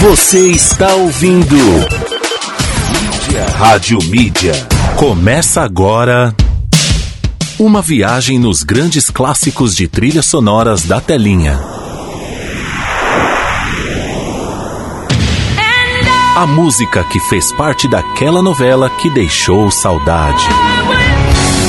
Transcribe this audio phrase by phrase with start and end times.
[0.00, 3.46] Você está ouvindo Mídia.
[3.56, 4.52] Rádio Mídia.
[4.96, 6.34] Começa agora
[7.58, 11.60] uma viagem nos grandes clássicos de trilhas sonoras da telinha.
[16.36, 20.46] A música que fez parte daquela novela que deixou saudade.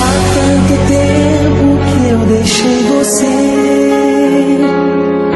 [0.02, 3.45] Há tanto tempo que eu deixei você.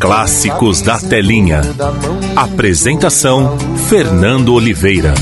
[0.00, 1.60] Clássicos da Telinha.
[2.34, 5.12] Apresentação: Fernando Oliveira.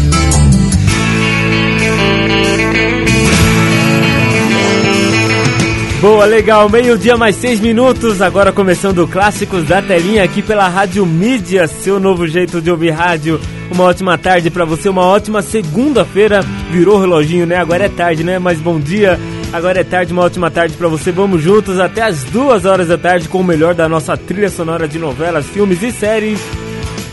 [6.00, 6.68] Boa, legal.
[6.68, 8.22] Meio-dia mais seis minutos.
[8.22, 12.90] Agora começando o Clássicos da Telinha aqui pela Rádio Mídia, seu novo jeito de ouvir
[12.90, 13.40] rádio.
[13.72, 16.40] Uma ótima tarde pra você, uma ótima segunda-feira.
[16.70, 17.56] Virou reloginho, né?
[17.56, 18.38] Agora é tarde, né?
[18.38, 19.18] Mas bom dia.
[19.52, 21.10] Agora é tarde, uma ótima tarde pra você.
[21.10, 24.86] Vamos juntos até as duas horas da tarde com o melhor da nossa trilha sonora
[24.86, 26.38] de novelas, filmes e séries.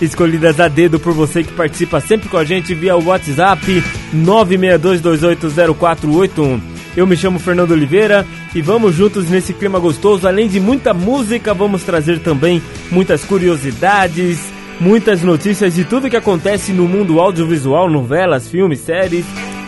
[0.01, 3.81] Escolhidas a dedo por você que participa sempre com a gente via WhatsApp
[4.13, 6.59] 962280481.
[6.97, 10.27] Eu me chamo Fernando Oliveira e vamos juntos nesse clima gostoso.
[10.27, 16.73] Além de muita música, vamos trazer também muitas curiosidades, muitas notícias de tudo que acontece
[16.73, 19.25] no mundo audiovisual, novelas, filmes, séries.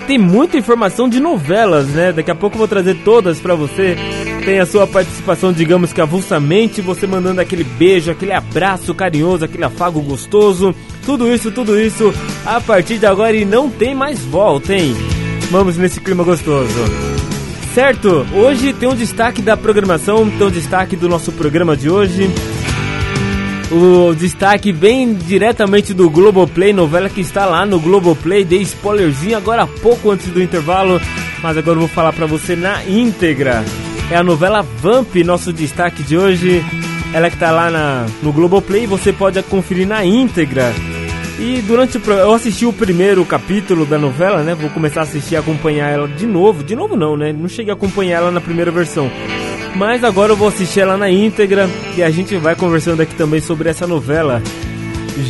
[0.08, 2.13] Tem muita informação de novelas, né?
[2.13, 3.97] Daqui a pouco eu vou trazer todas pra você.
[4.45, 9.66] Tem a sua participação, digamos que avulsamente, você mandando aquele beijo, aquele abraço carinhoso, aquele
[9.66, 10.73] afago gostoso.
[11.05, 12.13] Tudo isso, tudo isso
[12.45, 14.95] a partir de agora e não tem mais volta, hein?
[15.52, 16.80] Vamos nesse clima gostoso.
[17.73, 22.29] Certo, hoje tem um destaque da programação, tem um destaque do nosso programa de hoje.
[23.69, 28.45] O destaque vem diretamente do Globoplay, novela que está lá no Globoplay.
[28.45, 31.01] Dei spoilerzinho agora há pouco antes do intervalo,
[31.44, 33.66] mas agora eu vou falar pra você na íntegra.
[34.09, 36.63] É a novela Vamp, nosso destaque de hoje.
[37.13, 40.73] Ela que tá lá na, no Globoplay, você pode conferir na íntegra.
[41.38, 44.56] E durante o eu assisti o primeiro capítulo da novela, né?
[44.56, 46.63] Vou começar a assistir e acompanhar ela de novo.
[46.63, 47.33] De novo não, né?
[47.33, 49.11] Não cheguei a acompanhar ela na primeira versão.
[49.77, 53.39] Mas agora eu vou assistir ela na íntegra e a gente vai conversando aqui também
[53.39, 54.41] sobre essa novela.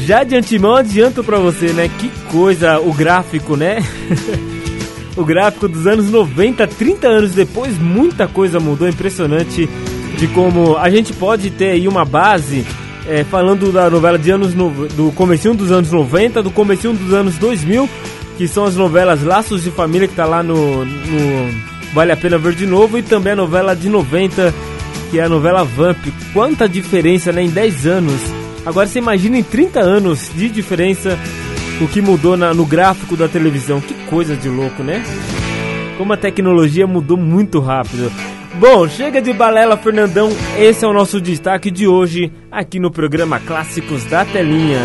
[0.06, 1.90] Já de antemão adianto pra você, né?
[2.00, 3.84] Que coisa o gráfico, né?
[5.18, 9.68] o gráfico dos anos 90, 30 anos depois, muita coisa mudou, impressionante
[10.18, 12.66] de como a gente pode ter aí uma base
[13.06, 17.14] é, falando da novela de anos no, do comecinho dos anos 90, do comecinho dos
[17.14, 17.90] anos 2000,
[18.38, 22.38] que são as novelas Laços de Família que tá lá no, no Vale a Pena
[22.38, 24.54] Ver de Novo e também a novela de 90,
[25.10, 25.98] que é a novela Vamp.
[26.34, 28.22] Quanta diferença, né, em 10 anos.
[28.66, 31.18] Agora você imagina em 30 anos de diferença
[31.82, 33.80] o que mudou na- no gráfico da televisão.
[33.80, 35.02] Que coisa de louco, né?
[35.98, 38.12] Como a tecnologia mudou muito rápido.
[38.56, 40.30] Bom, chega de balela, Fernandão.
[40.58, 44.80] Esse é o nosso destaque de hoje aqui no programa Clássicos da Telinha.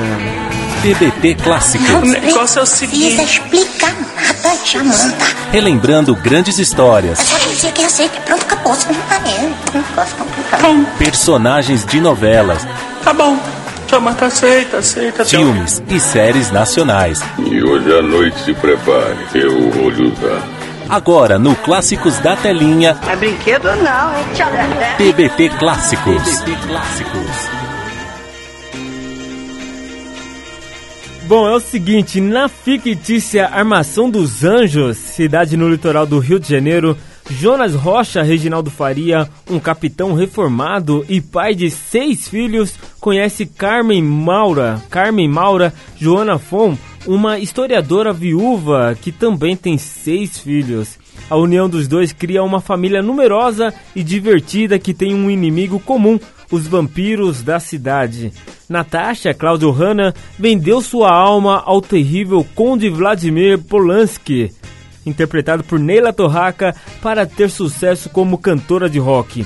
[0.82, 1.88] TBT Clássicos.
[1.90, 3.16] O negócio é o seguinte.
[3.16, 3.94] precisa explicar
[4.82, 5.26] monta.
[5.52, 8.20] Relembrando grandes histórias, É só dizer que aceita.
[8.22, 8.74] Pronto, acabou.
[8.74, 9.20] Você não tá.
[9.74, 10.96] Não complicar.
[10.98, 12.66] personagens de novelas,
[13.04, 13.36] Tá bom.
[13.90, 15.22] Jamanta, aceita, aceita.
[15.24, 17.20] filmes e séries nacionais.
[17.38, 20.42] E hoje à noite se prepare, eu vou lhe usar.
[20.88, 24.24] Agora no Clássicos da Telinha, É brinquedo não, hein?
[24.96, 26.22] TBT Clássicos.
[26.22, 27.51] TBT Clássicos.
[31.34, 36.46] Bom, é o seguinte, na fictícia Armação dos Anjos, cidade no litoral do Rio de
[36.46, 36.94] Janeiro,
[37.30, 44.78] Jonas Rocha Reginaldo Faria, um capitão reformado e pai de seis filhos, conhece Carmen Maura,
[44.90, 46.76] Carmen Maura Joana Fon,
[47.06, 50.98] uma historiadora viúva que também tem seis filhos.
[51.30, 56.20] A união dos dois cria uma família numerosa e divertida que tem um inimigo comum,
[56.52, 58.32] os vampiros da cidade.
[58.68, 64.52] Natasha Claudio Hanna vendeu sua alma ao terrível Conde Vladimir Polanski,
[65.04, 69.44] interpretado por Neila Torraca, para ter sucesso como cantora de rock.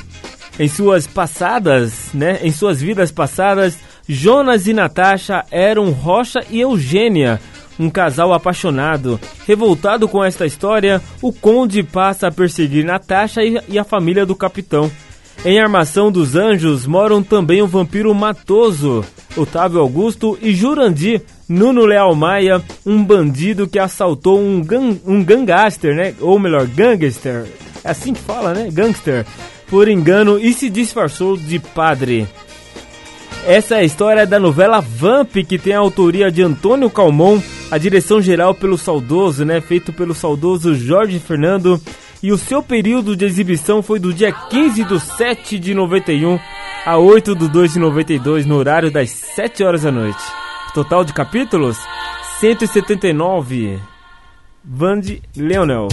[0.58, 7.40] Em suas passadas, né, em suas vidas passadas, Jonas e Natasha eram Rocha e Eugênia,
[7.78, 9.20] um casal apaixonado.
[9.46, 14.90] Revoltado com esta história, o conde passa a perseguir Natasha e a família do capitão.
[15.44, 19.04] Em Armação dos Anjos moram também o vampiro Matoso,
[19.36, 25.94] Otávio Augusto e Jurandir, Nuno Leal Maia, um bandido que assaltou um, gang, um gangster,
[25.94, 26.14] né?
[26.20, 27.46] Ou melhor, gangster.
[27.84, 28.68] É assim que fala, né?
[28.72, 29.24] Gangster.
[29.68, 32.26] Por engano e se disfarçou de padre.
[33.46, 37.40] Essa é a história da novela Vamp, que tem a autoria de Antônio Calmon,
[37.70, 39.60] a direção geral pelo saudoso, né?
[39.60, 41.80] Feito pelo saudoso Jorge Fernando.
[42.22, 46.38] E o seu período de exibição foi do dia 15 de 7 de 91
[46.84, 50.22] a 8 de 2 de 92, no horário das 7 horas da noite.
[50.72, 51.78] Total de capítulos?
[52.40, 53.78] 179.
[54.64, 55.88] Vande Leonel.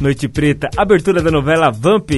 [0.00, 2.10] Noite Preta, abertura da novela Vamp.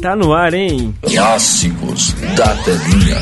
[0.00, 0.94] Tá no ar, hein?
[1.02, 3.16] Clássicos da telinha.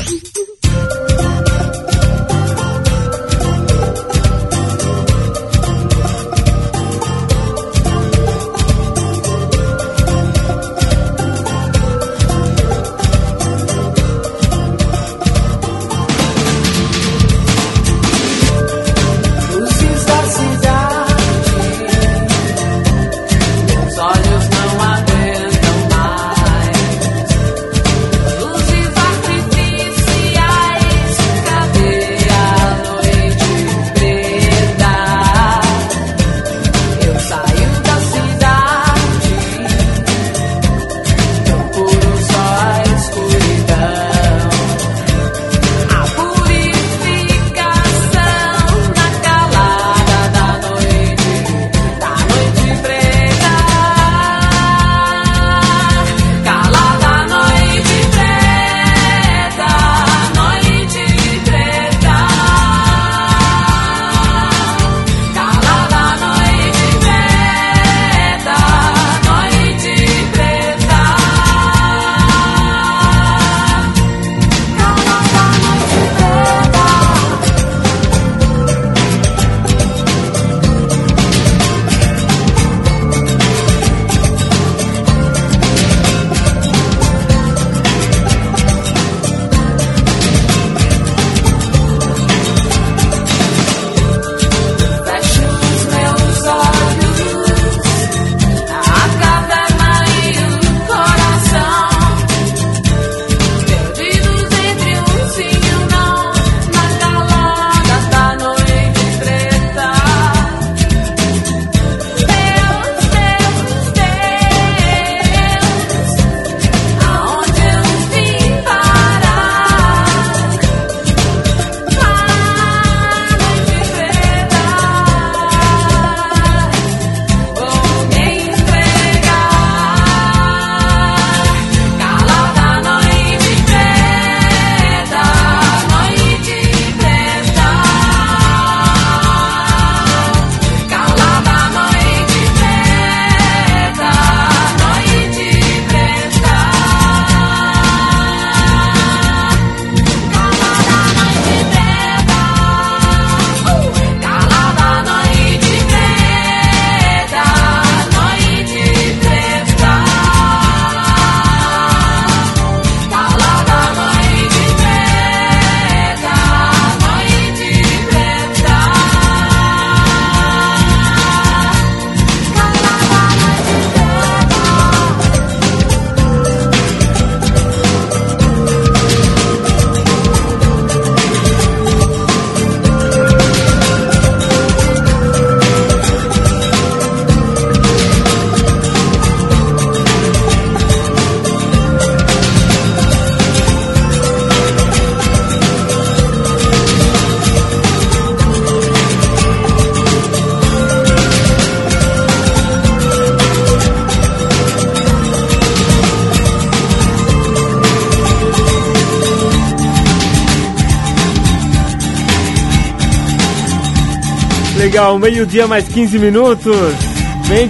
[214.93, 216.75] Legal, meio-dia mais 15 minutos.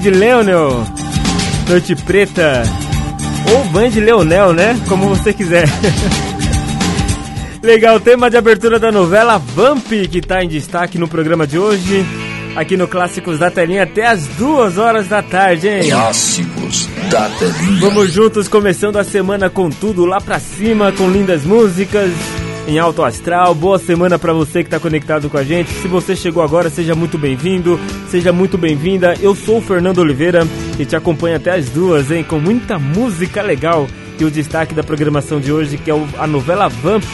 [0.01, 0.85] De Leonel,
[1.69, 2.63] Noite Preta.
[3.49, 4.77] Ou Band Leonel, né?
[4.89, 5.65] Como você quiser.
[7.63, 12.05] legal, tema de abertura da novela Vamp, que está em destaque no programa de hoje.
[12.57, 15.89] Aqui no Clássicos da Telinha até as duas horas da tarde, hein?
[15.89, 17.79] Clássicos da Telinha.
[17.79, 22.11] Vamos juntos, começando a semana com tudo lá pra cima, com lindas músicas
[22.67, 23.53] em alto astral.
[23.53, 25.71] Boa semana para você que está conectado com a gente.
[25.71, 27.79] Se você chegou agora, seja muito bem-vindo,
[28.09, 29.15] seja muito bem-vinda.
[29.21, 30.47] Eu sou o Fernando Oliveira
[30.79, 33.87] e te acompanho até as duas, hein, com muita música legal.
[34.19, 37.13] e o destaque da programação de hoje, que é a novela Vamp.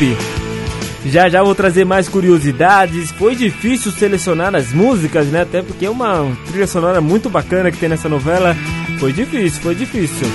[1.05, 3.09] Já já vou trazer mais curiosidades.
[3.11, 5.41] Foi difícil selecionar as músicas, né?
[5.41, 8.55] Até porque é uma trilha sonora muito bacana que tem nessa novela.
[8.99, 10.27] Foi difícil, foi difícil.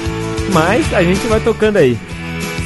[0.52, 1.98] Mas a gente vai tocando aí.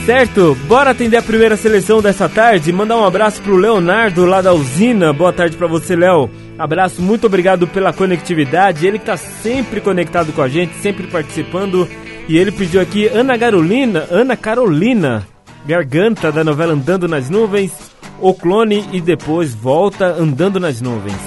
[0.08, 2.72] Certo, bora atender a primeira seleção dessa tarde.
[2.72, 5.12] Mandar um abraço pro Leonardo lá da usina.
[5.12, 6.30] Boa tarde para você, Léo.
[6.58, 8.86] Abraço, muito obrigado pela conectividade.
[8.86, 11.86] Ele que tá sempre conectado com a gente, sempre participando.
[12.26, 15.26] E ele pediu aqui Ana Carolina, Ana Carolina,
[15.66, 17.72] Garganta da novela Andando nas Nuvens,
[18.18, 21.20] O Clone e depois Volta Andando nas Nuvens.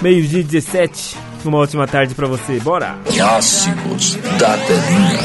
[0.00, 2.58] Meio-dia 17, uma ótima tarde para você.
[2.58, 2.96] Bora!
[3.04, 5.24] Clássicos da telinha.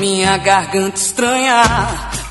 [0.00, 1.62] Minha garganta estranha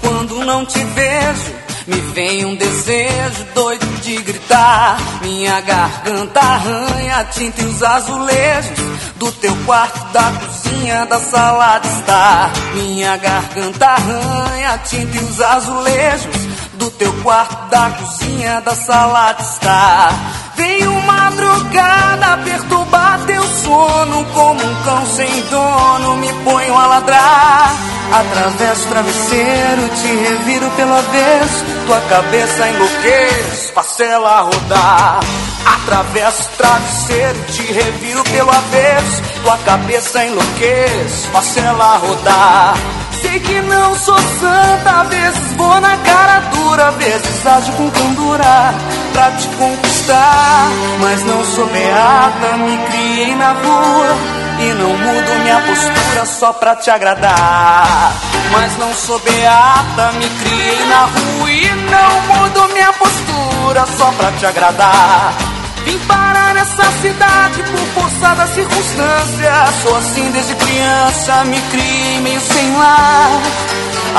[0.01, 1.56] quando não te vejo.
[1.87, 4.97] Me vem um desejo doido de gritar.
[5.21, 8.79] Minha garganta arranha a tinta e os azulejos
[9.15, 12.51] do teu quarto, da cozinha, da sala de estar.
[12.73, 16.35] Minha garganta arranha a tinta e os azulejos
[16.73, 20.36] do teu quarto, da cozinha, da sala de estar.
[20.57, 26.17] Veio madrugada perturbar teu sono como um cão sem dono.
[26.17, 27.75] Me ponho a ladrar.
[28.11, 31.65] Atravesso o travesseiro, te reviro pelo avesso.
[31.85, 35.19] Tua cabeça enlouquece, faço ela rodar.
[35.65, 39.21] Atravesso o travesseiro, te reviro pelo avesso.
[39.43, 42.75] Tua cabeça enlouquece, faço ela rodar.
[43.21, 48.73] Sei que não sou santa, vezes vou na cara dura, vezes ajo com candura
[49.13, 50.69] pra te conquistar.
[50.99, 54.17] Mas não sou beata, me criei na rua.
[54.59, 58.11] E não mudo minha postura só pra te agradar.
[58.51, 61.51] Mas não sou beata, me criei na rua.
[61.51, 65.56] E não mudo minha postura só pra te agradar.
[65.87, 69.75] Vim parar nessa cidade por força das circunstâncias.
[69.83, 73.41] Sou assim desde criança, me criei meio sem lar.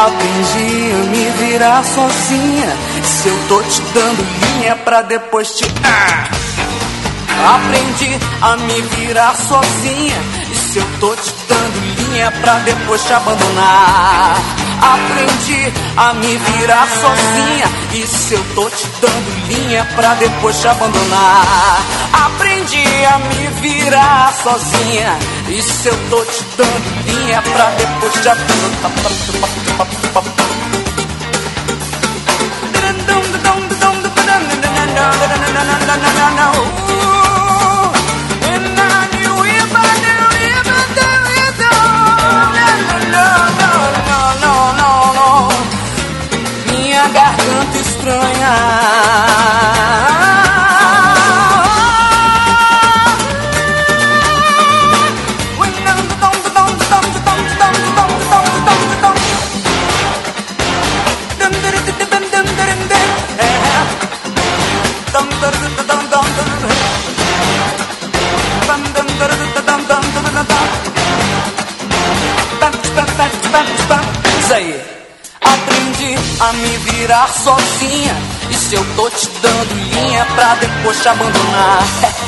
[0.07, 2.75] Aprendi a me virar sozinha.
[3.05, 5.67] Se eu tô te dando linha pra depois te.
[5.85, 6.29] Ah!
[7.57, 10.48] Aprendi a me virar sozinha.
[10.69, 14.37] E se eu tô te dando linha pra depois te abandonar?
[14.83, 17.67] Aprendi a me virar sozinha.
[17.95, 21.81] E se eu tô te dando linha pra depois te abandonar?
[22.13, 25.19] Aprendi a me virar sozinha.
[25.49, 28.59] E se eu tô te dando linha pra depois te abandonar?
[48.09, 48.41] Garganta
[74.38, 74.98] estranha.
[76.40, 78.16] A me virar sozinha.
[78.49, 81.83] E se eu tô te dando linha pra depois te abandonar?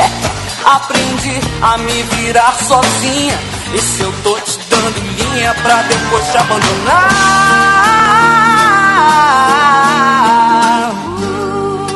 [0.67, 3.39] Aprendi a me virar sozinha.
[3.73, 7.11] E se eu tô te dando linha pra depois te abandonar?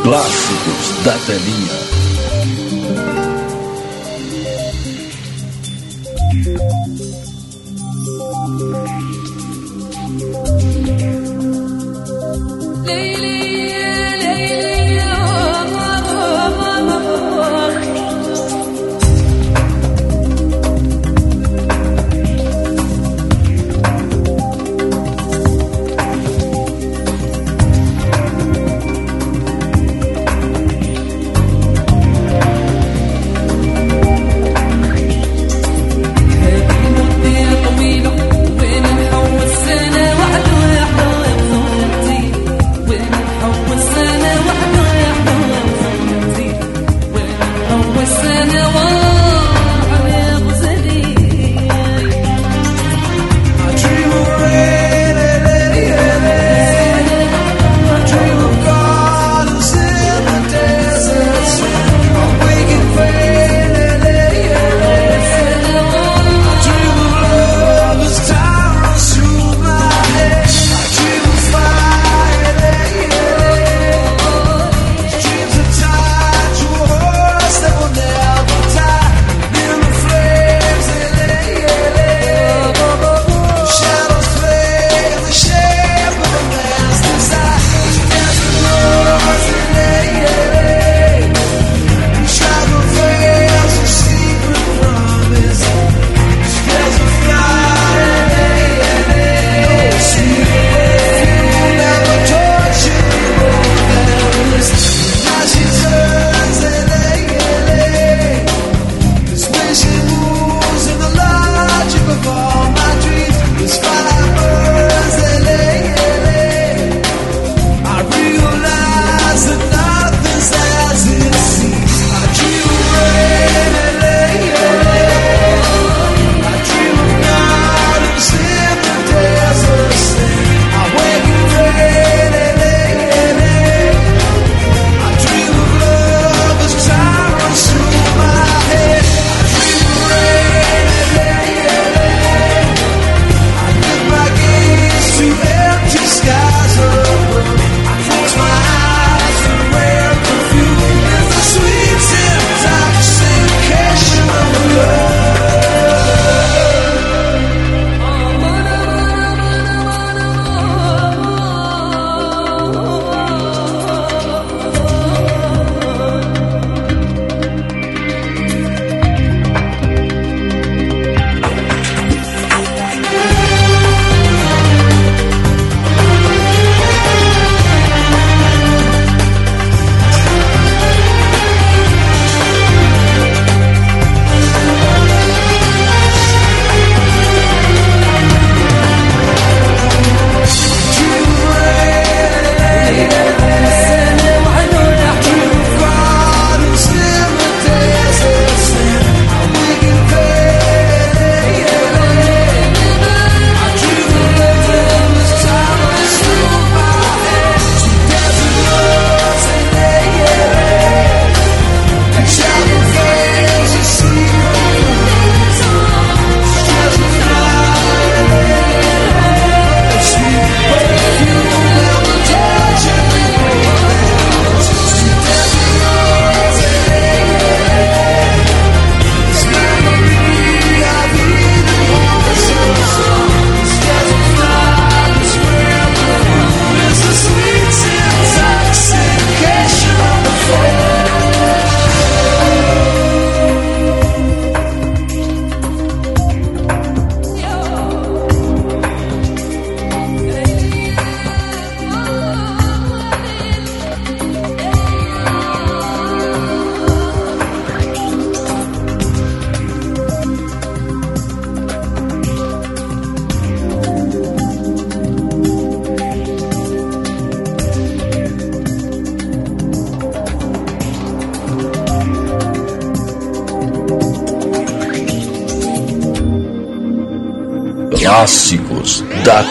[0.04, 1.85] Clássicos da telinha.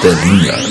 [0.03, 0.62] Clássicos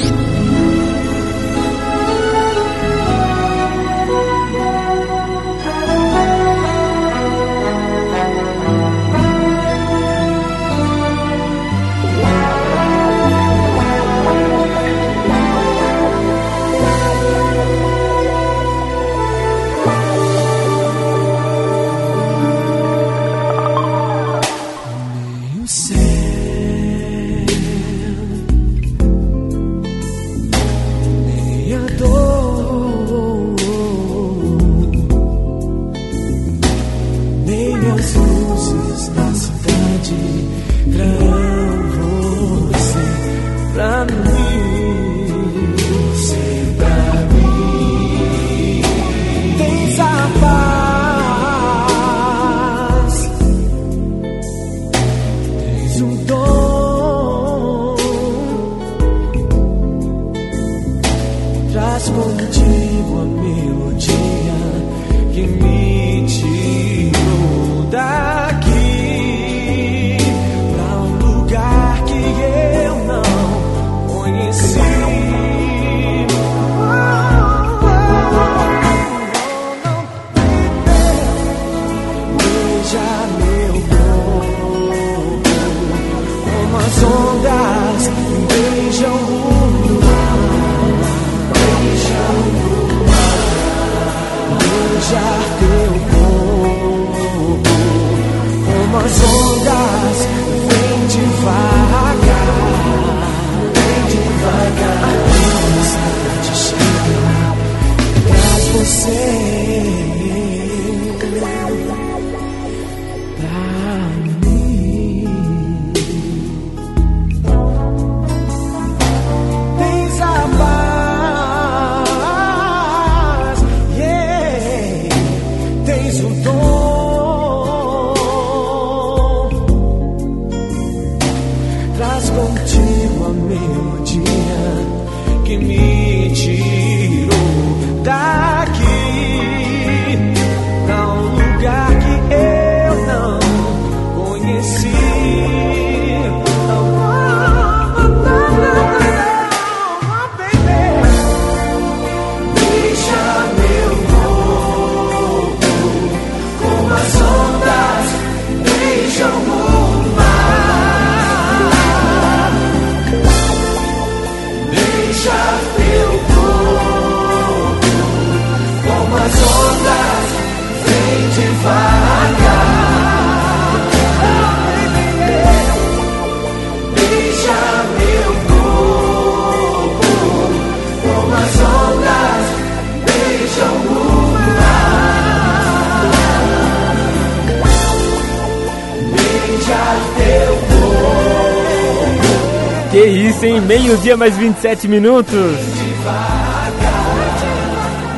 [193.73, 195.57] meio-dia mais 27 minutos.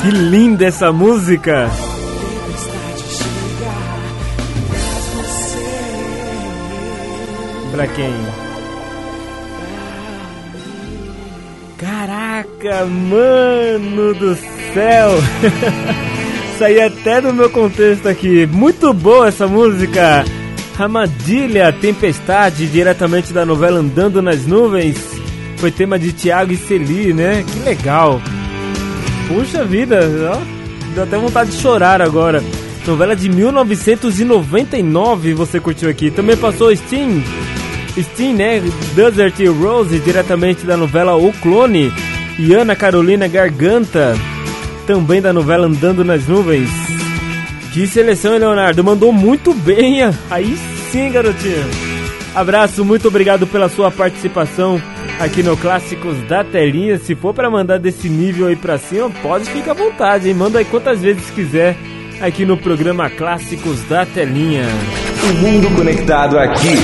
[0.03, 1.71] Que linda essa música!
[7.71, 8.13] Pra quem?
[11.79, 14.37] Caraca, mano do
[14.75, 15.11] céu!
[16.59, 18.45] Saí até do meu contexto aqui.
[18.47, 20.25] Muito boa essa música!
[20.77, 25.14] Ramadilha Tempestade, diretamente da novela Andando nas Nuvens
[25.65, 27.43] foi tema de Thiago e Celi, né?
[27.51, 28.21] Que legal.
[29.27, 29.99] Puxa vida,
[30.31, 30.37] ó,
[30.93, 32.45] deu até vontade de chorar agora.
[32.87, 36.11] Novela de 1999 você curtiu aqui.
[36.11, 37.23] Também passou Steam,
[37.99, 38.63] Steam, né?
[38.95, 41.91] Desert Rose, diretamente da novela O Clone.
[42.39, 44.15] E Ana Carolina Garganta,
[44.87, 46.69] também da novela Andando nas Nuvens.
[47.73, 48.85] Que seleção, Leonardo.
[48.85, 50.01] Mandou muito bem.
[50.31, 50.59] Aí
[50.93, 51.65] sim, garotinha.
[52.35, 54.79] Abraço, muito obrigado pela sua participação
[55.21, 56.99] aqui no Clássicos da Telinha.
[56.99, 60.35] Se for para mandar desse nível aí pra cima, pode ficar à vontade, hein?
[60.35, 61.77] Manda aí quantas vezes quiser
[62.21, 64.65] aqui no programa Clássicos da Telinha.
[65.31, 66.75] O mundo conectado aqui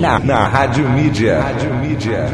[0.00, 1.40] na, na Rádio Mídia.
[1.40, 2.26] Rádio Mídia.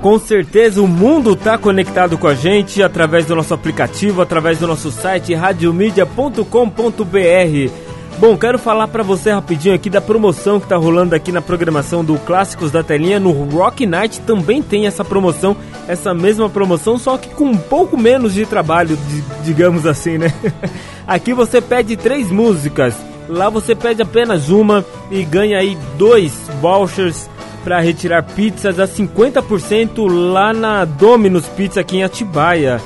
[0.00, 4.66] Com certeza o mundo está conectado com a gente através do nosso aplicativo, através do
[4.66, 7.85] nosso site radiomedia.com.br.
[8.18, 12.02] Bom, quero falar para você rapidinho aqui da promoção que tá rolando aqui na programação
[12.02, 13.20] do Clássicos da Telinha.
[13.20, 15.54] No Rock Night também tem essa promoção,
[15.86, 18.98] essa mesma promoção, só que com um pouco menos de trabalho,
[19.44, 20.32] digamos assim, né?
[21.06, 22.94] Aqui você pede três músicas,
[23.28, 27.28] lá você pede apenas uma e ganha aí dois vouchers
[27.62, 32.80] para retirar pizzas a 50% lá na Domino's Pizza aqui em Atibaia.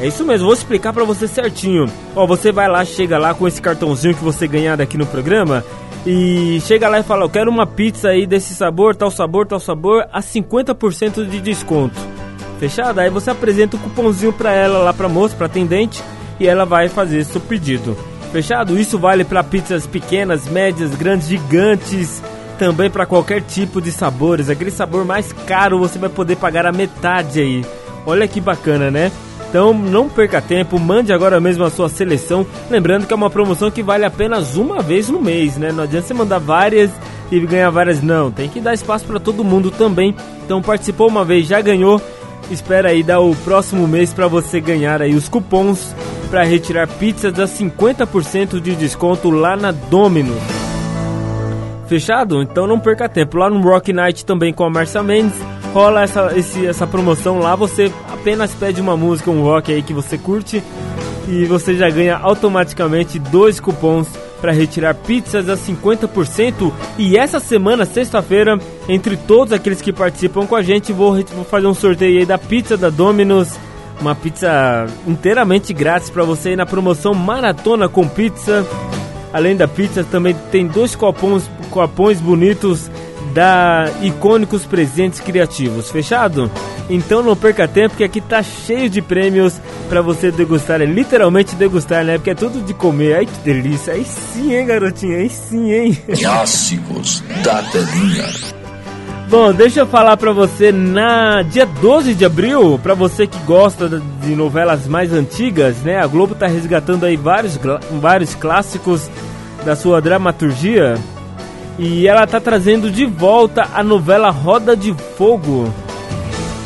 [0.00, 1.86] É isso mesmo, vou explicar para você certinho.
[2.14, 5.64] Ó, você vai lá, chega lá com esse cartãozinho que você ganhar aqui no programa
[6.06, 9.58] e chega lá e fala: "Eu quero uma pizza aí desse sabor, tal sabor, tal
[9.58, 11.98] sabor a 50% de desconto".
[12.60, 13.00] Fechado?
[13.00, 16.02] Aí você apresenta o cupomzinho para ela lá para moça, para atendente
[16.38, 17.96] e ela vai fazer seu pedido.
[18.30, 18.78] Fechado?
[18.78, 22.22] Isso vale para pizzas pequenas, médias, grandes, gigantes,
[22.58, 24.50] também para qualquer tipo de sabores.
[24.50, 27.64] Aquele sabor mais caro você vai poder pagar a metade aí.
[28.06, 29.10] Olha que bacana, né?
[29.48, 32.46] Então não perca tempo, mande agora mesmo a sua seleção.
[32.70, 35.72] Lembrando que é uma promoção que vale apenas uma vez no mês, né?
[35.72, 36.90] Não adianta você mandar várias
[37.30, 38.30] e ganhar várias, não.
[38.30, 40.14] Tem que dar espaço para todo mundo também.
[40.44, 42.00] Então participou uma vez, já ganhou.
[42.50, 45.94] Espera aí dar o próximo mês para você ganhar aí os cupons
[46.30, 50.57] para retirar pizzas a 50% de desconto lá na Domino's.
[51.88, 52.42] Fechado?
[52.42, 53.38] Então não perca tempo.
[53.38, 55.34] Lá no Rock Night também com a Marcia Mendes
[55.72, 57.56] rola essa, esse, essa promoção lá.
[57.56, 60.62] Você apenas pede uma música, um rock aí que você curte
[61.26, 64.08] e você já ganha automaticamente dois cupons
[64.40, 66.72] para retirar pizzas a 50%.
[66.96, 71.66] E essa semana, sexta-feira, entre todos aqueles que participam com a gente, vou, vou fazer
[71.66, 73.58] um sorteio aí da pizza da Domino's.
[74.00, 78.64] Uma pizza inteiramente grátis para você ir na promoção Maratona com Pizza.
[79.32, 82.90] Além da pizza, também tem dois copons, copões bonitos
[83.32, 85.90] da Icônicos Presentes Criativos.
[85.90, 86.50] Fechado?
[86.90, 91.54] Então não perca tempo que aqui tá cheio de prêmios para você degustar, é literalmente
[91.54, 92.16] degustar, né?
[92.16, 93.16] Porque é tudo de comer.
[93.16, 93.92] Ai que delícia.
[93.92, 95.18] Aí sim, hein, garotinha?
[95.18, 95.98] Aí sim, hein?
[96.18, 98.26] Clássicos da telinha.
[99.28, 103.86] Bom, deixa eu falar para você na dia 12 de abril, para você que gosta
[104.22, 105.98] de novelas mais antigas, né?
[105.98, 107.58] A Globo tá resgatando aí vários
[108.00, 109.10] vários clássicos
[109.66, 110.94] da sua dramaturgia
[111.78, 115.72] e ela tá trazendo de volta a novela Roda de Fogo.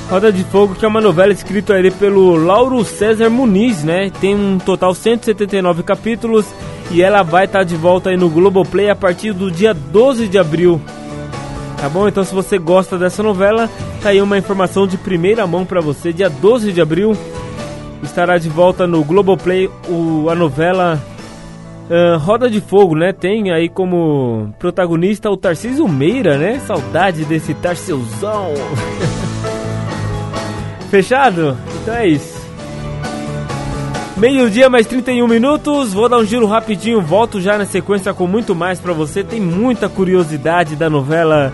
[0.09, 4.11] Roda de Fogo, que é uma novela escrita ali pelo Lauro César Muniz, né?
[4.21, 6.47] Tem um total 179 capítulos
[6.91, 10.29] e ela vai estar tá de volta aí no Globoplay a partir do dia 12
[10.29, 10.81] de abril.
[11.79, 12.09] Tá bom?
[12.09, 13.69] Então se você gosta dessa novela,
[14.03, 16.13] tá aí uma informação de primeira mão para você.
[16.13, 17.17] Dia 12 de abril
[18.03, 21.01] estará de volta no Globoplay o, a novela
[21.91, 23.13] Uh, Roda de Fogo, né?
[23.13, 26.61] Tem aí como protagonista o Tarcísio Meira, né?
[26.61, 28.55] Saudade desse Tarcísiozão.
[30.91, 31.57] Fechado?
[31.83, 32.43] Então é isso.
[34.17, 35.93] Meio-dia mais 31 minutos.
[35.93, 37.01] Vou dar um giro rapidinho.
[37.01, 39.25] Volto já na sequência com muito mais para você.
[39.25, 41.53] Tem muita curiosidade da novela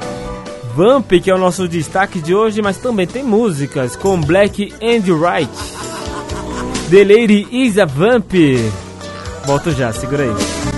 [0.74, 5.02] Vamp, que é o nosso destaque de hoje, mas também tem músicas com Black and
[5.12, 5.78] White.
[6.90, 8.32] The Lady is a Vamp.
[9.48, 10.77] Volto já, segura aí.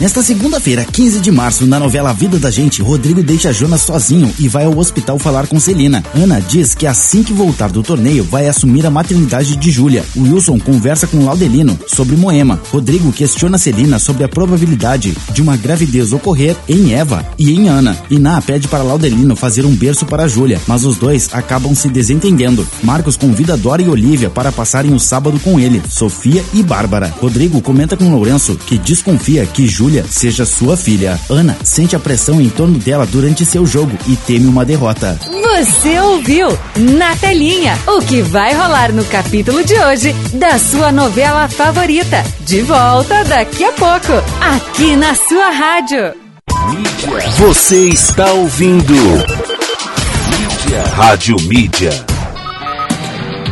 [0.00, 4.46] Nesta segunda-feira, 15 de março, na novela Vida da Gente, Rodrigo deixa Jonas sozinho e
[4.46, 6.04] vai ao hospital falar com Celina.
[6.14, 10.04] Ana diz que assim que voltar do torneio, vai assumir a maternidade de Júlia.
[10.16, 12.60] Wilson conversa com Laudelino sobre Moema.
[12.70, 17.98] Rodrigo questiona Celina sobre a probabilidade de uma gravidez ocorrer em Eva e em Ana.
[18.08, 22.64] Iná pede para Laudelino fazer um berço para Júlia, mas os dois acabam se desentendendo.
[22.84, 27.12] Marcos convida Dora e Olivia para passarem o sábado com ele, Sofia e Bárbara.
[27.20, 31.18] Rodrigo comenta com Lourenço que desconfia que Júlia Júlia seja sua filha.
[31.30, 35.18] Ana sente a pressão em torno dela durante seu jogo e teme uma derrota.
[35.22, 36.46] Você ouviu
[36.76, 42.22] na telinha o que vai rolar no capítulo de hoje da sua novela favorita.
[42.40, 46.12] De volta daqui a pouco, aqui na sua rádio.
[47.38, 48.92] Você está ouvindo.
[48.92, 50.82] Mídia.
[50.94, 51.90] Rádio Mídia.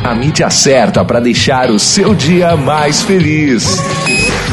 [0.04, 3.78] A mídia certa para deixar o seu dia mais feliz.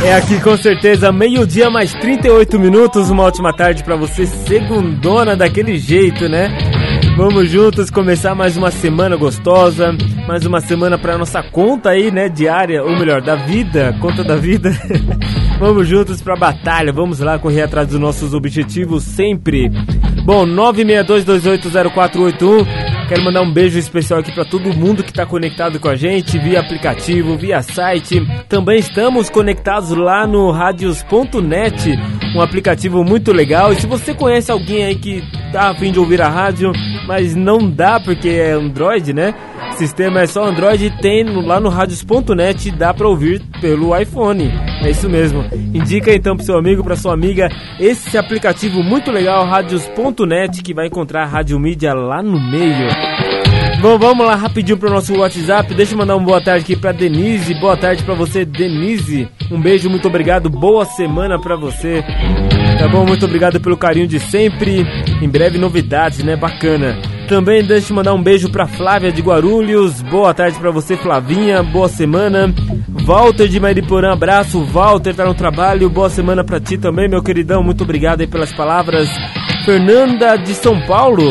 [0.05, 5.77] É aqui com certeza, meio-dia mais 38 minutos, uma ótima tarde para você, segundona daquele
[5.77, 6.49] jeito, né?
[7.15, 9.95] Vamos juntos começar mais uma semana gostosa,
[10.27, 14.35] mais uma semana para nossa conta aí, né, diária, ou melhor, da vida, conta da
[14.35, 14.77] vida.
[15.57, 19.69] vamos juntos pra batalha, vamos lá correr atrás dos nossos objetivos sempre.
[20.25, 25.87] Bom, 962280481 Quero mandar um beijo especial aqui para todo mundo que está conectado com
[25.87, 28.19] a gente via aplicativo, via site.
[28.49, 31.91] Também estamos conectados lá no radios.net,
[32.35, 33.71] um aplicativo muito legal.
[33.71, 36.71] E se você conhece alguém aí que tá a fim de ouvir a rádio,
[37.07, 39.35] mas não dá porque é Android, né?
[39.69, 44.51] O sistema é só Android tem lá no radios.net dá para ouvir pelo iPhone.
[44.83, 45.45] É isso mesmo.
[45.53, 50.87] Indica então pro seu amigo, pra sua amiga, esse aplicativo muito legal, radios.net, que vai
[50.87, 53.42] encontrar a Rádio Mídia lá no meio.
[53.83, 55.73] Bom, vamos lá rapidinho pro nosso WhatsApp.
[55.73, 57.53] Deixa eu mandar uma boa tarde aqui pra Denise.
[57.55, 59.27] Boa tarde pra você, Denise.
[59.51, 60.49] Um beijo, muito obrigado.
[60.49, 62.01] Boa semana pra você.
[62.79, 63.05] Tá bom?
[63.05, 64.87] Muito obrigado pelo carinho de sempre.
[65.21, 66.37] Em breve novidades, né?
[66.37, 66.97] Bacana.
[67.27, 70.01] Também deixa eu mandar um beijo pra Flávia de Guarulhos.
[70.03, 71.61] Boa tarde pra você, Flavinha.
[71.61, 72.55] Boa semana.
[73.03, 74.63] Walter de Mariporã, abraço.
[74.63, 75.89] Walter tá no trabalho.
[75.89, 77.61] Boa semana pra ti também, meu queridão.
[77.61, 79.09] Muito obrigado aí pelas palavras.
[79.65, 81.27] Fernanda de São Paulo.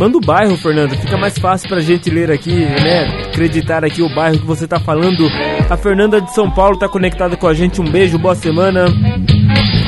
[0.00, 0.96] Manda o bairro, Fernanda.
[0.96, 3.26] Fica mais fácil pra gente ler aqui, né?
[3.26, 5.28] Acreditar aqui o bairro que você tá falando.
[5.68, 7.82] A Fernanda de São Paulo tá conectada com a gente.
[7.82, 8.86] Um beijo, boa semana.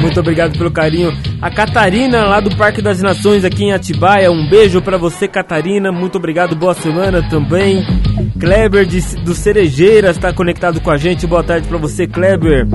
[0.02, 1.16] Muito obrigado pelo carinho.
[1.40, 4.30] A Catarina, lá do Parque das Nações, aqui em Atibaia.
[4.30, 5.90] Um beijo para você, Catarina.
[5.90, 7.82] Muito obrigado, boa semana também.
[8.38, 11.26] Kleber de, do Cerejeiras está conectado com a gente.
[11.26, 12.66] Boa tarde para você, Kleber.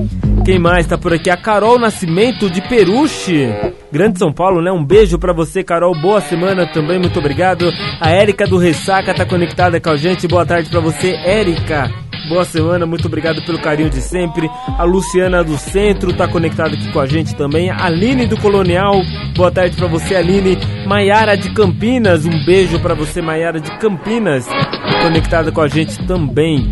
[0.43, 1.29] Quem mais está por aqui?
[1.29, 3.47] A Carol Nascimento de Peruche.
[3.91, 4.71] Grande São Paulo, né?
[4.71, 5.99] Um beijo para você, Carol.
[6.01, 7.71] Boa semana também, muito obrigado.
[8.01, 10.27] A Érica do Ressaca tá conectada com a gente.
[10.27, 12.06] Boa tarde para você, Érica.
[12.29, 14.49] Boa semana, muito obrigado pelo carinho de sempre.
[14.77, 17.69] A Luciana do Centro tá conectada aqui com a gente também.
[17.69, 19.01] A Aline do Colonial,
[19.35, 20.57] boa tarde para você, Aline.
[20.85, 24.45] Maiara de Campinas, um beijo para você, Maiara de Campinas,
[25.01, 26.69] conectada com a gente também.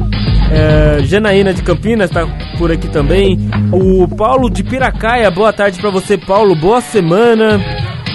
[0.52, 2.28] É, Janaína de Campinas está
[2.58, 3.50] por aqui também.
[3.72, 6.56] O Paulo de Piracaia, boa tarde para você, Paulo.
[6.56, 7.60] Boa semana.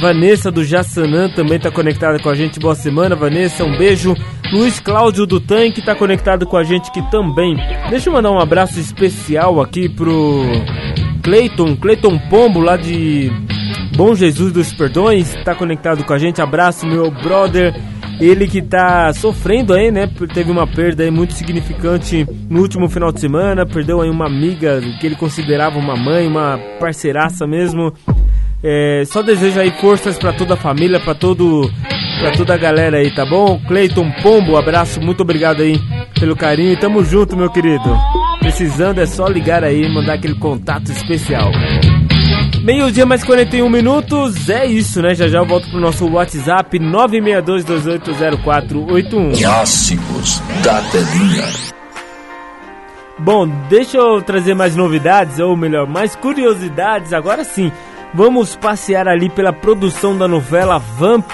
[0.01, 2.59] Vanessa do Jassanã também está conectada com a gente.
[2.59, 3.65] Boa semana, Vanessa.
[3.65, 4.15] Um beijo.
[4.53, 7.57] Luiz Cláudio do Tanque está conectado com a gente aqui também.
[7.89, 10.43] Deixa eu mandar um abraço especial aqui pro
[11.23, 13.31] Cleiton, Cleiton Pombo lá de
[13.97, 16.43] Bom Jesus dos Perdões, está conectado com a gente.
[16.43, 17.75] Abraço, meu brother.
[18.21, 20.07] Ele que tá sofrendo aí, né?
[20.35, 23.65] Teve uma perda aí muito significante no último final de semana.
[23.65, 27.93] Perdeu aí uma amiga que ele considerava uma mãe, uma parceiraça mesmo.
[28.63, 31.71] É, só desejo aí forças para toda a família, para todo,
[32.21, 33.59] para toda a galera aí, tá bom?
[33.67, 35.81] Cleiton Pombo, abraço, muito obrigado aí
[36.19, 37.99] pelo carinho e tamo junto, meu querido.
[38.39, 41.51] Precisando é só ligar aí e mandar aquele contato especial.
[42.63, 45.15] Meio-dia mais 41 minutos, é isso, né?
[45.15, 49.41] Já já eu volto pro nosso WhatsApp 962280481.
[49.41, 51.49] Clássicos da telinha.
[53.19, 57.13] Bom, deixa eu trazer mais novidades, ou melhor, mais curiosidades.
[57.13, 57.71] Agora sim,
[58.15, 61.33] vamos passear ali pela produção da novela Vamp.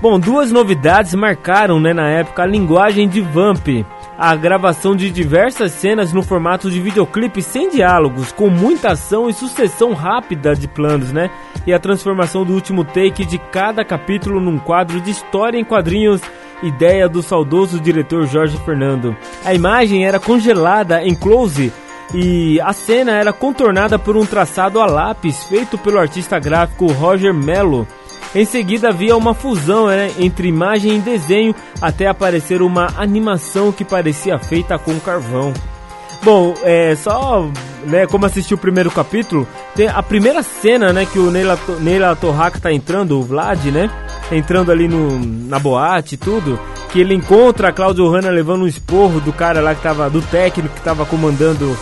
[0.00, 3.68] Bom, duas novidades marcaram, né, na época, a linguagem de Vamp
[4.20, 9.32] a gravação de diversas cenas no formato de videoclipe sem diálogos, com muita ação e
[9.32, 11.30] sucessão rápida de planos, né?
[11.66, 16.20] E a transformação do último take de cada capítulo num quadro de história em quadrinhos,
[16.62, 19.16] ideia do saudoso diretor Jorge Fernando.
[19.42, 21.72] A imagem era congelada em close
[22.12, 27.32] e a cena era contornada por um traçado a lápis feito pelo artista gráfico Roger
[27.32, 27.86] Mello
[28.34, 33.84] Em seguida havia uma fusão né, entre imagem e desenho até aparecer uma animação que
[33.84, 35.52] parecia feita com carvão.
[36.22, 37.48] Bom, é só,
[37.86, 42.14] né, como assistiu o primeiro capítulo, tem a primeira cena, né, que o Neila, Neila
[42.14, 43.90] Torraca tá entrando, o Vlad, né,
[44.30, 45.18] entrando ali no,
[45.48, 46.58] na boate e tudo,
[46.90, 50.22] que ele encontra a Claudio Hanna levando um esporro do cara lá que tava, do
[50.22, 51.76] técnico que tava comandando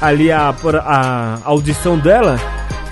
[0.00, 0.54] ali a,
[0.84, 2.38] a, audição dela.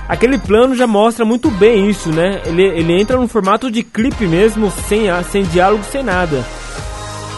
[0.08, 2.40] Aquele plano já mostra muito bem isso, né?
[2.44, 6.44] Ele, ele entra no formato de clipe mesmo, sem, sem diálogo, sem nada.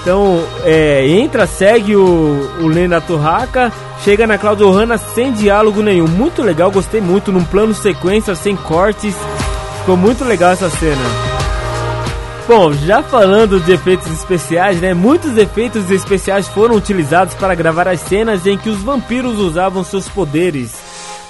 [0.02, 3.72] Então, é, entra, segue o, o Lena Torraca,
[4.04, 6.06] chega na Claudio Hanna sem diálogo nenhum.
[6.06, 9.14] Muito legal, gostei muito, num plano sequência, sem cortes.
[9.80, 11.37] Ficou muito legal essa cena.
[12.48, 14.94] Bom, já falando de efeitos especiais, né?
[14.94, 20.08] Muitos efeitos especiais foram utilizados para gravar as cenas em que os vampiros usavam seus
[20.08, 20.74] poderes.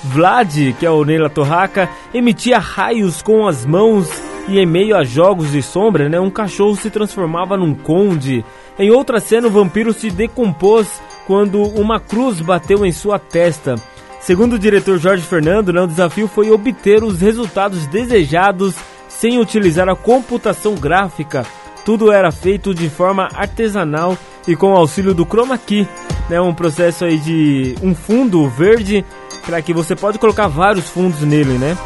[0.05, 4.09] Vlad, que é o Neila Torraca, emitia raios com as mãos
[4.47, 8.45] e em meio a jogos de sombra, né, um cachorro se transformava num conde.
[8.79, 10.89] Em outra cena, o vampiro se decompôs
[11.27, 13.75] quando uma cruz bateu em sua testa.
[14.21, 18.77] Segundo o diretor Jorge Fernando, né, o desafio foi obter os resultados desejados
[19.19, 21.45] sem utilizar a computação gráfica.
[21.85, 24.17] Tudo era feito de forma artesanal
[24.47, 25.89] e com auxílio do chroma key,
[26.29, 29.05] né, um processo aí de um fundo verde
[29.45, 31.77] para que você pode colocar vários fundos nele, né?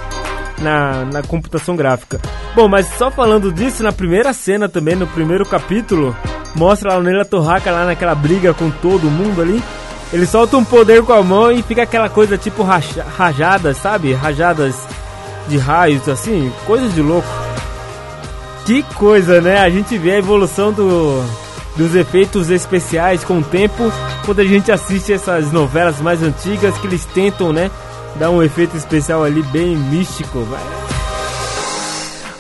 [0.63, 2.21] na, na computação gráfica.
[2.55, 6.17] Bom, mas só falando disso, na primeira cena também, no primeiro capítulo,
[6.55, 9.63] mostra a Leonela Torraca lá naquela briga com todo mundo ali.
[10.13, 14.13] Ele solta um poder com a mão e fica aquela coisa tipo raja, rajadas, sabe?
[14.13, 14.77] Rajadas
[15.49, 17.29] de raios, assim, coisas de louco.
[18.65, 19.59] Que coisa, né?
[19.59, 21.25] A gente vê a evolução do,
[21.77, 23.93] dos efeitos especiais com o tempo
[24.25, 27.71] quando a gente assiste essas novelas mais antigas que eles tentam, né?
[28.17, 30.47] dá um efeito especial ali bem místico.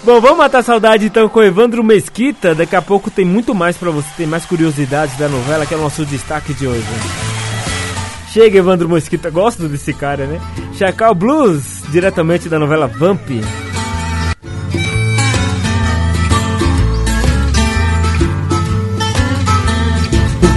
[0.04, 2.54] Bom, vamos matar a saudade então com Evandro Mesquita.
[2.54, 5.76] Daqui a pouco tem muito mais para você, tem mais curiosidades da novela, que é
[5.76, 6.84] o nosso destaque de hoje.
[8.32, 10.40] Chega, Evandro Mesquita, gosto desse cara, né?
[10.74, 13.28] Chacal Blues, diretamente da novela Vamp.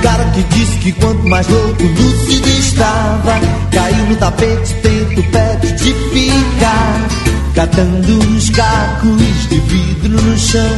[0.02, 3.40] cara que disse que quanto mais louco lúcido estava,
[3.72, 7.08] caiu no tapete, tento pede de ficar,
[7.54, 10.78] catando uns cacos de vidro no chão,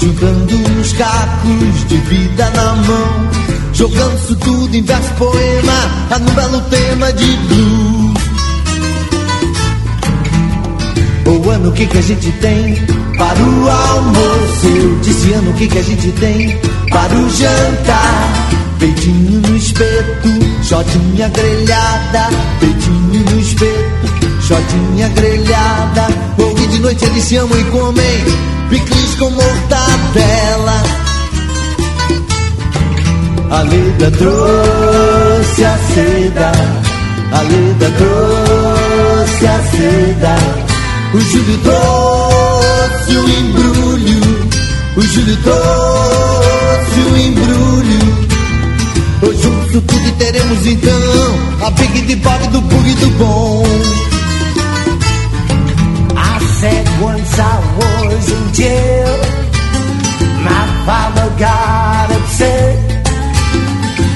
[0.00, 3.30] juntando uns cacos de vida na mão,
[3.74, 8.01] jogando isso tudo em verso poema, tá num belo tema de blues.
[11.26, 12.74] O ano que que a gente tem
[13.16, 14.66] para o almoço?
[14.66, 16.58] Eu disse ano que que a gente tem
[16.90, 18.52] para o jantar?
[18.78, 20.28] Peitinho no espeto,
[20.62, 22.28] jotinha grelhada.
[22.58, 26.06] Peitinho no espeto, jotinha grelhada.
[26.36, 28.24] Porque de noite eles se amam e comem
[28.68, 30.82] picles com mortadela.
[33.50, 36.52] A Leda trouxe a seda,
[37.32, 40.71] a Leda trouxe a seda.
[41.14, 44.20] O Júlio trouxe o embrulho,
[44.96, 47.72] o Júlio trouxe o embrulho.
[49.20, 53.62] Hoje junto tudo teremos então a Big de Bob do Bug do Bom.
[56.16, 59.18] I said once I was in jail,
[60.42, 62.91] my father got upset.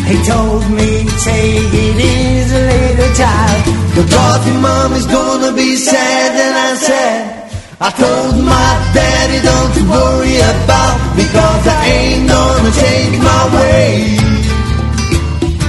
[0.06, 3.62] He told me, take it easy, little child.
[3.98, 7.46] The coffee mom is gonna be sad, and I said,
[7.80, 14.46] I told my daddy, don't you worry about, because I ain't gonna change my ways.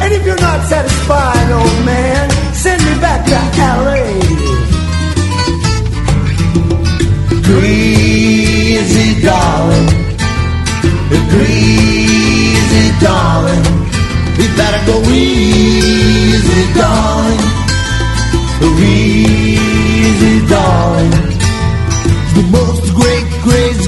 [0.01, 4.05] And if you're not satisfied, old man, send me back to LA.
[7.41, 9.88] Greasy darling,
[11.33, 13.46] greasy darling,
[14.38, 17.43] we better go easy, darling,
[18.79, 21.11] easy, darling.
[22.38, 23.86] The most great, crazy,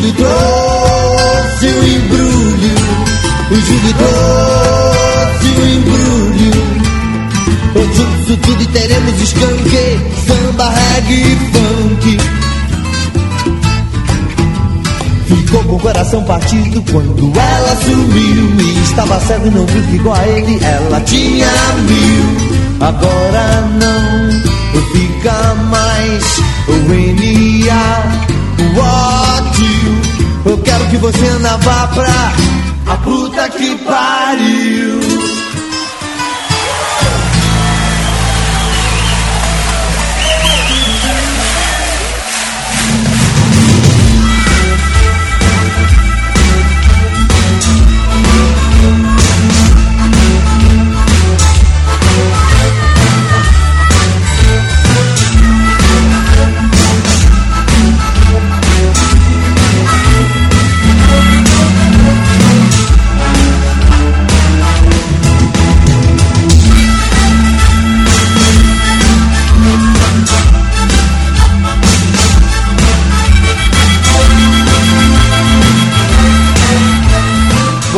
[0.00, 2.74] Trouxe o embrulho,
[3.50, 6.52] o Júlio trouxe o embrulho.
[7.94, 9.72] Juntos tudo teremos skunk,
[10.26, 12.18] samba, reggae e funk.
[15.26, 19.94] Ficou com o coração partido quando ela sumiu E estava cego e não viu que
[19.96, 21.46] igual a ele ela tinha
[21.88, 24.28] mil Agora não
[24.92, 26.38] fica mais
[26.68, 28.37] o NA
[28.76, 32.32] What you Eu quero que você anda vá pra
[32.92, 35.07] a puta que pariu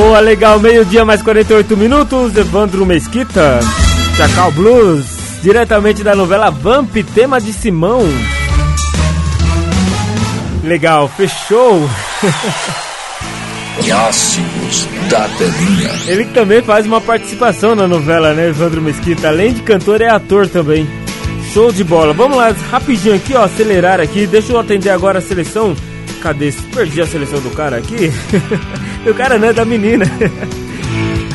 [0.01, 2.35] Boa, legal, meio-dia mais 48 minutos.
[2.35, 3.61] Evandro Mesquita,
[4.17, 5.05] Chacal Blues,
[5.43, 8.01] diretamente da novela Vamp, tema de Simão.
[10.65, 11.87] Legal, fechou.
[13.85, 15.91] Clássicos da telinha.
[16.07, 19.29] Ele também faz uma participação na novela, né, Evandro Mesquita?
[19.29, 20.89] Além de cantor, é ator também.
[21.53, 22.15] Show de bola.
[22.15, 24.27] Vamos lá, rapidinho aqui, ó, acelerar aqui.
[24.27, 25.77] Deixa eu atender agora a seleção.
[26.23, 26.51] Cadê?
[26.75, 28.11] Perdi a seleção do cara aqui.
[29.09, 30.05] o cara não é da menina.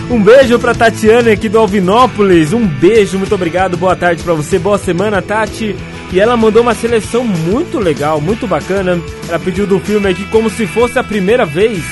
[0.09, 2.53] Um beijo pra Tatiana aqui do Alvinópolis.
[2.53, 3.75] Um beijo, muito obrigado.
[3.75, 4.59] Boa tarde pra você.
[4.59, 5.75] Boa semana, Tati.
[6.13, 9.01] E ela mandou uma seleção muito legal, muito bacana.
[9.27, 11.83] Ela pediu do filme aqui como se fosse a primeira vez.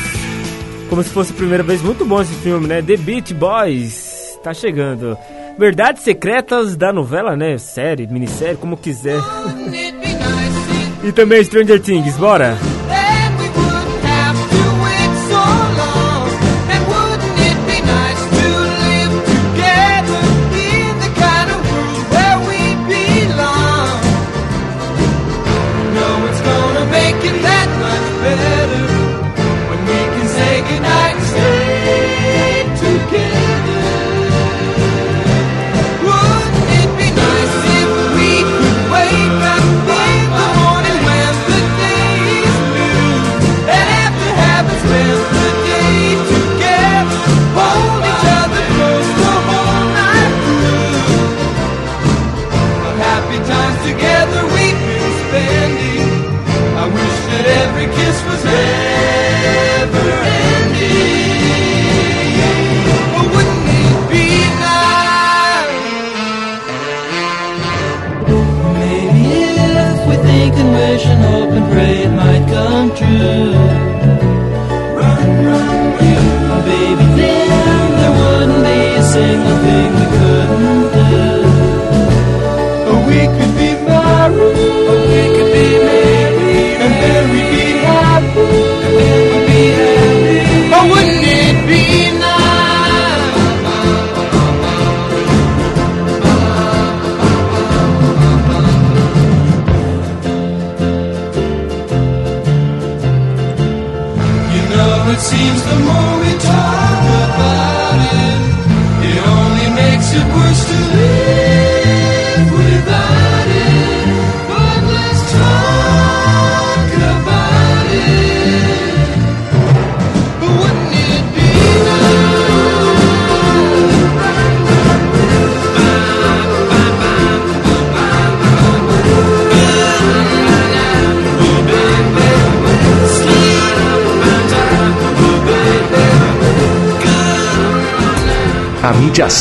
[0.90, 1.82] Como se fosse a primeira vez.
[1.82, 2.82] Muito bom esse filme, né?
[2.84, 4.38] The Beach Boys.
[4.44, 5.18] Tá chegando.
[5.58, 7.58] Verdades secretas da novela, né?
[7.58, 9.20] Série, minissérie, como quiser.
[11.04, 12.58] e também Stranger Things, bora!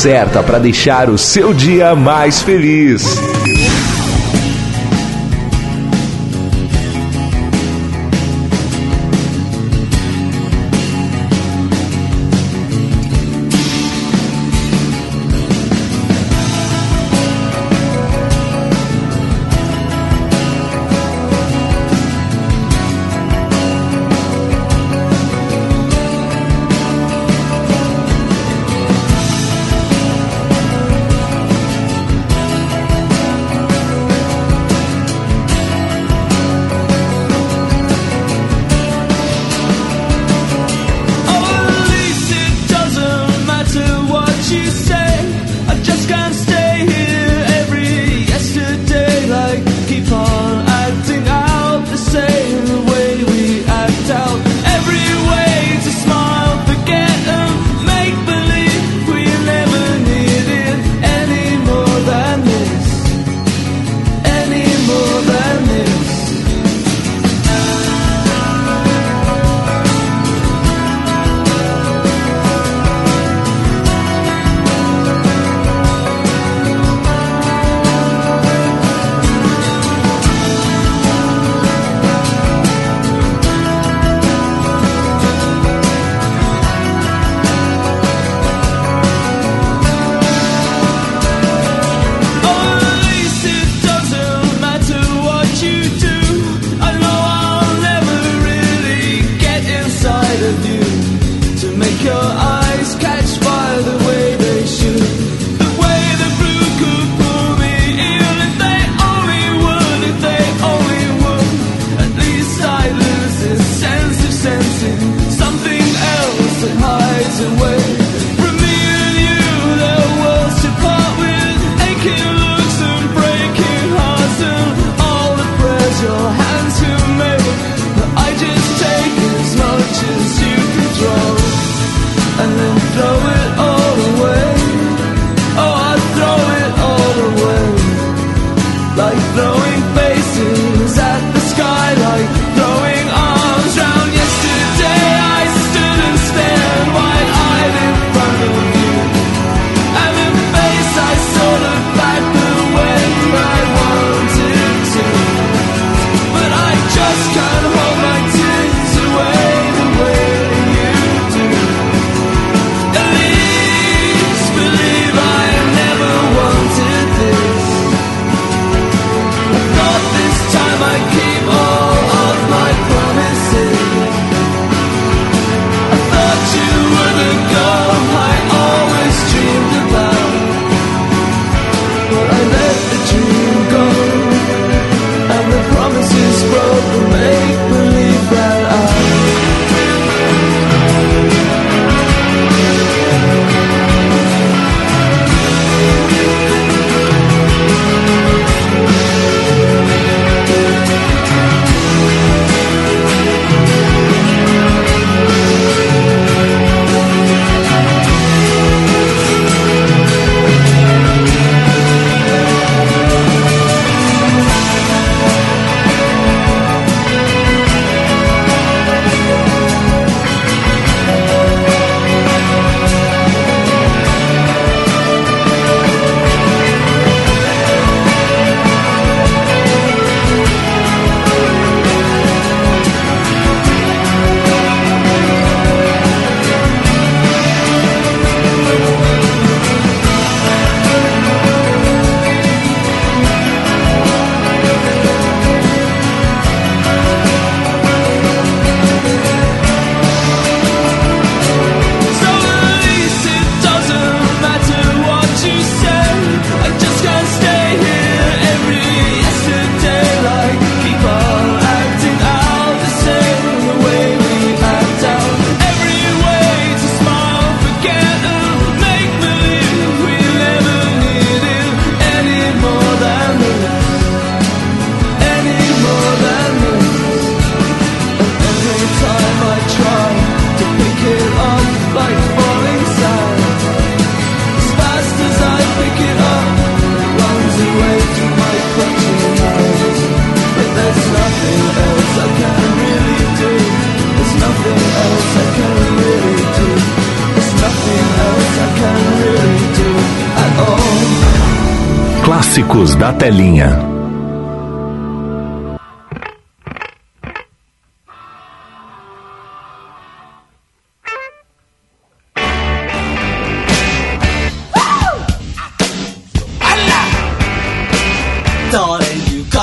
[0.03, 3.32] Certa para deixar o seu dia mais feliz.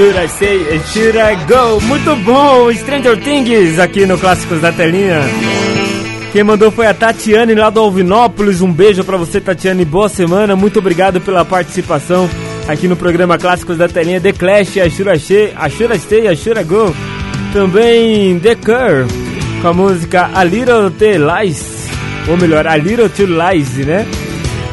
[0.00, 1.78] A Should I Say, I Go?
[1.82, 5.20] Muito bom, Stranger Things aqui no Clássicos da Telinha.
[6.32, 8.62] Quem mandou foi a Tatiane lá do Alvinópolis.
[8.62, 9.84] Um beijo pra você, Tatiane.
[9.84, 10.56] Boa semana.
[10.56, 12.30] Muito obrigado pela participação
[12.66, 14.22] aqui no programa Clássicos da Telinha.
[14.22, 14.88] The Clash, a
[15.18, 16.96] Say, a I Stay, a Go.
[17.52, 19.06] Também The Cure
[19.60, 21.88] com a música A Little T Lies,
[22.26, 24.06] ou melhor, A Little Too Lies, né?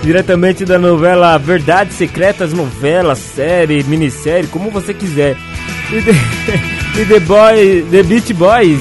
[0.08, 5.36] Diretamente da novela Verdades Secretas, novela, série, minissérie, como você quiser.
[5.92, 6.12] E The,
[7.02, 8.80] e the, Boy, the Beach Boys,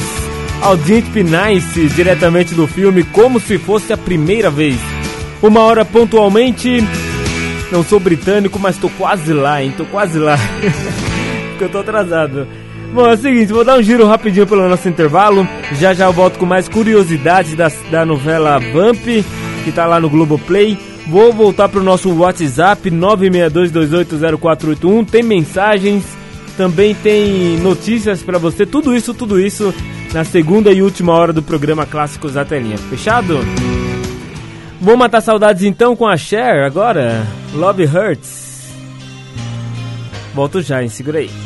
[0.62, 4.78] Audient Nice, diretamente do filme Como Se Fosse a Primeira Vez.
[5.42, 6.78] Uma hora pontualmente.
[7.72, 9.74] Não sou britânico, mas tô quase lá, hein?
[9.76, 10.38] Tô quase lá.
[11.50, 12.46] Porque eu tô atrasado.
[12.94, 15.44] Bom, é o seguinte, vou dar um giro rapidinho pelo nosso intervalo.
[15.72, 19.04] Já já eu volto com mais curiosidades da, da novela Vamp,
[19.64, 20.78] que tá lá no Globoplay.
[21.08, 25.08] Vou voltar pro nosso WhatsApp 962280481.
[25.08, 26.04] Tem mensagens,
[26.56, 28.66] também tem notícias para você.
[28.66, 29.72] Tudo isso, tudo isso
[30.12, 32.78] na segunda e última hora do programa Clássicos da Telinha.
[32.78, 33.38] Fechado?
[34.80, 37.24] Vou matar saudades então com a Cher agora.
[37.54, 38.74] Love Hurts.
[40.34, 40.88] Volto já, hein?
[40.88, 41.45] Segura aí.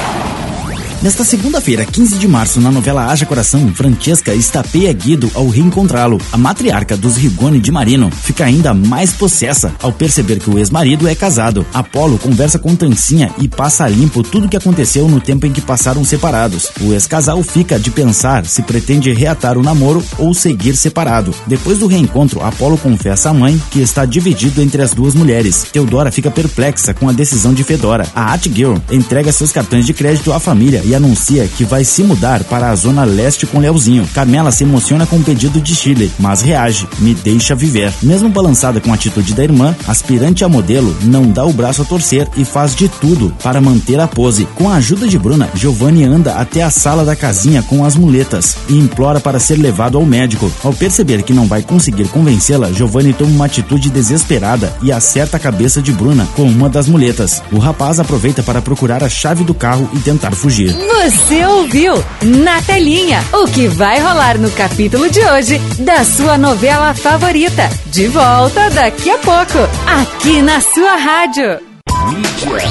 [1.01, 6.21] Nesta segunda-feira, 15 de março, na novela Haja Coração, Francesca estapeia Guido ao reencontrá-lo.
[6.31, 11.07] A matriarca dos Rigoni de Marino fica ainda mais possessa ao perceber que o ex-marido
[11.07, 11.65] é casado.
[11.73, 15.51] Apolo conversa com Tancinha e passa a limpo tudo o que aconteceu no tempo em
[15.51, 16.69] que passaram separados.
[16.79, 21.33] O ex-casal fica de pensar se pretende reatar o namoro ou seguir separado.
[21.47, 25.65] Depois do reencontro, Apolo confessa à mãe que está dividido entre as duas mulheres.
[25.73, 28.07] Teodora fica perplexa com a decisão de Fedora.
[28.13, 32.03] A At Girl entrega seus cartões de crédito à família e anuncia que vai se
[32.03, 34.07] mudar para a zona leste com Leozinho.
[34.13, 37.93] Carmela se emociona com o pedido de Chile, mas reage, me deixa viver.
[38.01, 41.85] Mesmo balançada com a atitude da irmã, aspirante a modelo não dá o braço a
[41.85, 44.47] torcer e faz de tudo para manter a pose.
[44.55, 48.57] Com a ajuda de Bruna, Giovanni anda até a sala da casinha com as muletas
[48.69, 50.51] e implora para ser levado ao médico.
[50.63, 55.39] Ao perceber que não vai conseguir convencê-la, Giovanni toma uma atitude desesperada e acerta a
[55.39, 57.41] cabeça de Bruna com uma das muletas.
[57.51, 60.75] O rapaz aproveita para procurar a chave do carro e tentar fugir.
[60.87, 66.93] Você ouviu na telinha o que vai rolar no capítulo de hoje da sua novela
[66.95, 67.69] favorita.
[67.87, 71.59] De volta daqui a pouco, aqui na sua rádio.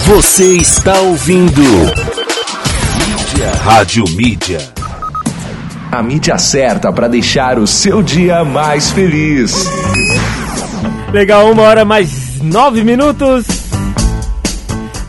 [0.06, 3.52] Você está ouvindo Mídia.
[3.62, 4.60] Rádio Mídia.
[5.92, 9.54] A mídia certa para deixar o seu dia mais feliz.
[11.12, 13.59] Legal, uma hora mais nove minutos.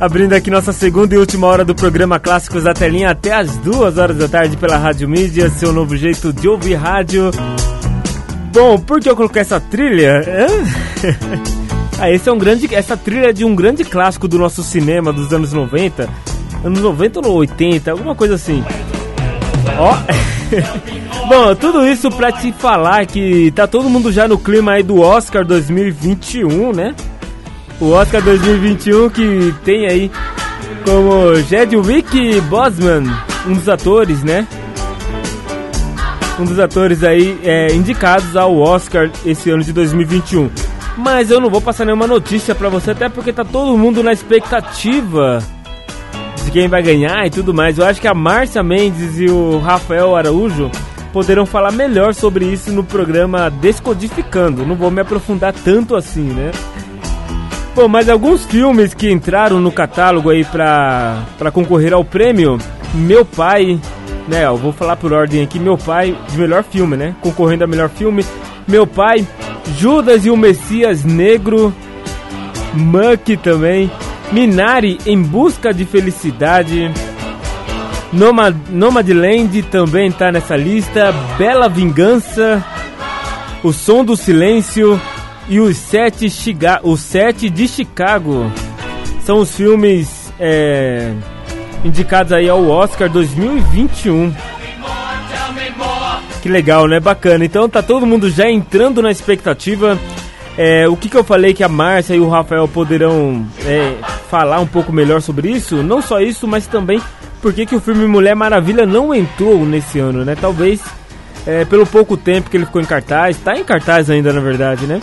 [0.01, 3.99] Abrindo aqui nossa segunda e última hora do programa Clássicos da Telinha até as duas
[3.99, 7.29] horas da tarde pela Rádio Mídia, seu novo jeito de ouvir rádio.
[8.51, 10.25] Bom, por que eu coloquei essa trilha?
[12.01, 15.13] ah, esse é um grande, essa trilha é de um grande clássico do nosso cinema
[15.13, 16.09] dos anos 90.
[16.63, 18.63] Anos 90 ou 80, alguma coisa assim.
[19.77, 19.95] Ó.
[21.29, 24.99] Bom, tudo isso pra te falar que tá todo mundo já no clima aí do
[24.99, 26.95] Oscar 2021, né?
[27.81, 30.11] O Oscar 2021 que tem aí
[30.85, 33.03] como Jedwick Bosman,
[33.47, 34.47] um dos atores, né?
[36.39, 40.51] Um dos atores aí é, indicados ao Oscar esse ano de 2021.
[40.95, 44.13] Mas eu não vou passar nenhuma notícia pra você, até porque tá todo mundo na
[44.13, 45.39] expectativa
[46.45, 47.79] de quem vai ganhar e tudo mais.
[47.79, 50.69] Eu acho que a Márcia Mendes e o Rafael Araújo
[51.11, 54.67] poderão falar melhor sobre isso no programa Descodificando.
[54.67, 56.51] Não vou me aprofundar tanto assim, né?
[57.73, 62.57] Bom, mas alguns filmes que entraram no catálogo aí pra, pra concorrer ao prêmio,
[62.93, 63.79] Meu Pai,
[64.27, 64.45] né?
[64.45, 67.15] Eu vou falar por ordem aqui, Meu Pai, de melhor filme, né?
[67.21, 68.25] Concorrendo a melhor filme,
[68.67, 69.25] Meu Pai,
[69.77, 71.73] Judas e o Messias Negro,
[72.73, 73.89] Muck também,
[74.31, 76.91] Minari em Busca de Felicidade,
[78.11, 81.13] Nomad, Nomadland também está nessa lista.
[81.37, 82.63] Bela Vingança.
[83.63, 84.99] O Som do Silêncio.
[85.47, 88.51] E os Sete, Chiga os sete de Chicago.
[89.23, 91.13] São os filmes é,
[91.83, 94.33] indicados aí ao Oscar 2021.
[96.41, 96.99] Que legal, né?
[96.99, 97.45] Bacana.
[97.45, 99.97] Então tá todo mundo já entrando na expectativa.
[100.57, 103.95] É, o que, que eu falei que a Márcia e o Rafael poderão é,
[104.29, 105.83] falar um pouco melhor sobre isso?
[105.83, 107.01] Não só isso, mas também
[107.41, 110.35] por que, o filme Mulher Maravilha não entrou nesse ano, né?
[110.39, 110.81] Talvez
[111.45, 114.85] é, pelo pouco tempo que ele ficou em cartaz, está em cartaz ainda na verdade,
[114.85, 114.99] né?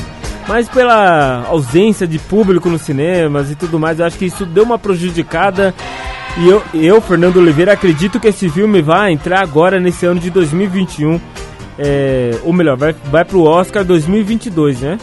[0.49, 4.65] Mas pela ausência de público nos cinemas e tudo mais, eu acho que isso deu
[4.65, 5.75] uma prejudicada.
[6.39, 10.31] E eu, eu Fernando Oliveira, acredito que esse filme vai entrar agora nesse ano de
[10.31, 11.21] 2021.
[11.79, 14.99] É, ou melhor, vai, vai pro Oscar 2022, né?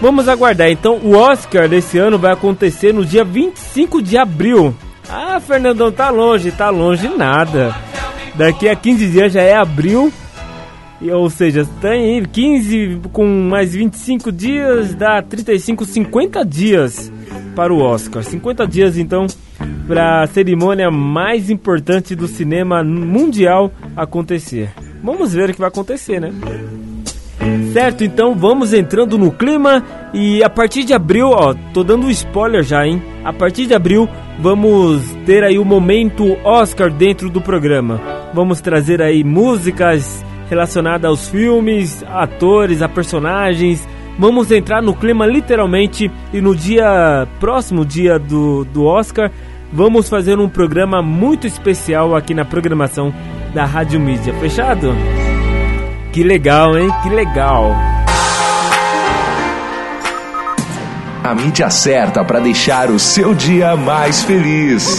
[0.00, 0.70] Vamos aguardar.
[0.70, 4.74] Então, o Oscar desse ano vai acontecer no dia 25 de abril.
[5.10, 7.74] Ah, Fernandão, tá longe, tá longe nada.
[8.34, 10.12] Daqui a 15 dias já é abril.
[11.00, 17.12] Ou seja, tem 15 com mais 25 dias, dá 35, 50 dias
[17.54, 18.22] para o Oscar.
[18.22, 19.26] 50 dias então
[19.86, 24.70] para a cerimônia mais importante do cinema mundial acontecer.
[25.02, 26.32] Vamos ver o que vai acontecer, né?
[27.72, 32.10] Certo, então vamos entrando no clima e a partir de abril, ó, tô dando um
[32.10, 33.02] spoiler já, hein?
[33.24, 34.08] A partir de abril
[34.40, 38.00] vamos ter aí o momento Oscar dentro do programa.
[38.34, 43.86] Vamos trazer aí músicas relacionadas aos filmes, atores, a personagens.
[44.18, 49.30] Vamos entrar no clima literalmente e no dia próximo dia do, do Oscar
[49.72, 53.12] vamos fazer um programa muito especial aqui na programação
[53.54, 54.32] da Rádio Mídia.
[54.34, 54.94] Fechado?
[56.12, 56.88] Que legal, hein?
[57.02, 57.72] Que legal.
[61.22, 64.98] A mídia certa para deixar o seu dia mais feliz.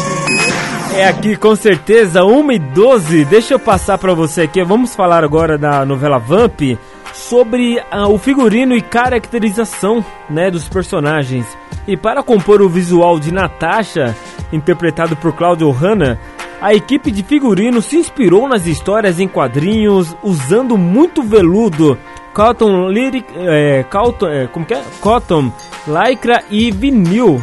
[0.99, 3.23] É aqui com certeza 1 e 12.
[3.23, 4.61] Deixa eu passar para você aqui.
[4.65, 6.77] Vamos falar agora da novela Vamp
[7.13, 11.45] sobre uh, o figurino e caracterização, né, dos personagens.
[11.87, 14.13] E para compor o visual de Natasha,
[14.51, 16.19] interpretado por Claudio Hanna,
[16.59, 21.97] a equipe de figurino se inspirou nas histórias em quadrinhos, usando muito veludo,
[22.33, 24.83] cotton, lyric, é, cotton, é, como que é?
[24.99, 25.49] cotton,
[25.87, 27.41] lycra e vinil.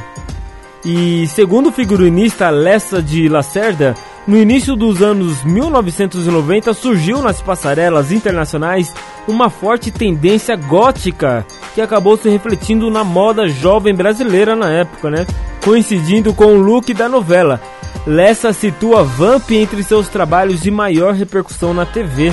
[0.89, 8.13] E segundo o figurinista Lessa de Lacerda, no início dos anos 1990 surgiu nas passarelas
[8.13, 8.95] internacionais
[9.27, 15.27] uma forte tendência gótica que acabou se refletindo na moda jovem brasileira na época, né?
[15.65, 17.61] Coincidindo com o look da novela.
[18.07, 22.33] Lessa situa Vamp entre seus trabalhos de maior repercussão na TV.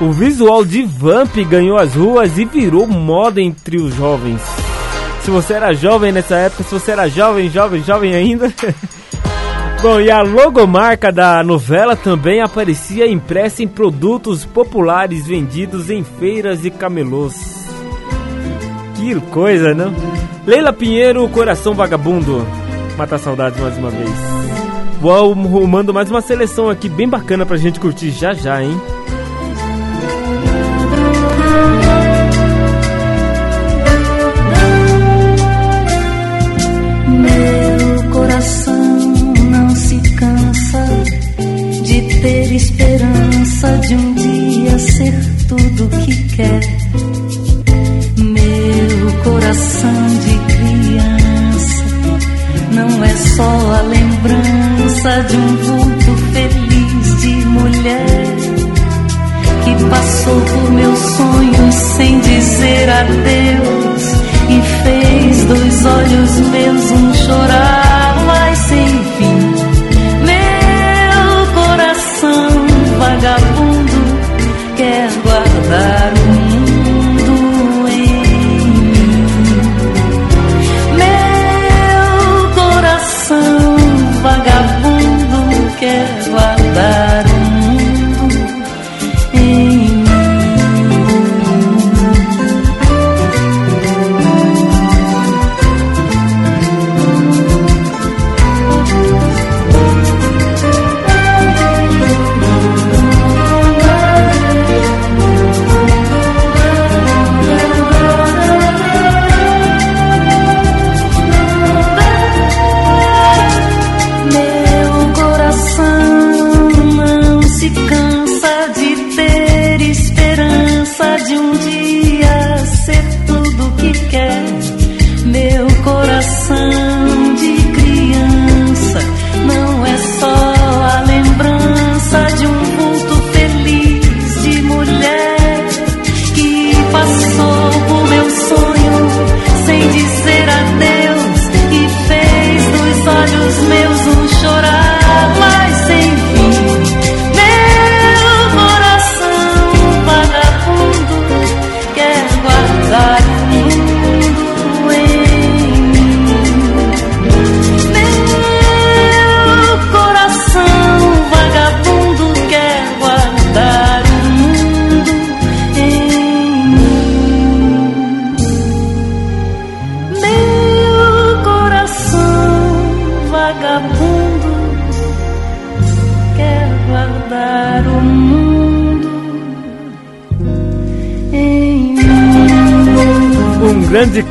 [0.00, 4.61] O visual de Vamp ganhou as ruas e virou moda entre os jovens.
[5.22, 8.52] Se você era jovem nessa época, se você era jovem, jovem, jovem ainda.
[9.80, 16.64] Bom, e a logomarca da novela também aparecia impressa em produtos populares vendidos em feiras
[16.64, 17.34] e camelôs.
[18.96, 19.92] Que coisa, não?
[20.46, 22.46] Leila Pinheiro, Coração Vagabundo.
[22.96, 24.10] Mata saudades mais uma vez.
[25.00, 28.80] Vou arrumando mais uma seleção aqui bem bacana pra gente curtir já já, hein?
[49.62, 51.84] Coração de criança.
[52.72, 58.36] Não é só a lembrança de um vulto feliz de mulher
[59.64, 64.02] que passou por meus sonhos sem dizer adeus
[64.48, 68.01] e fez dos olhos meus um chorar,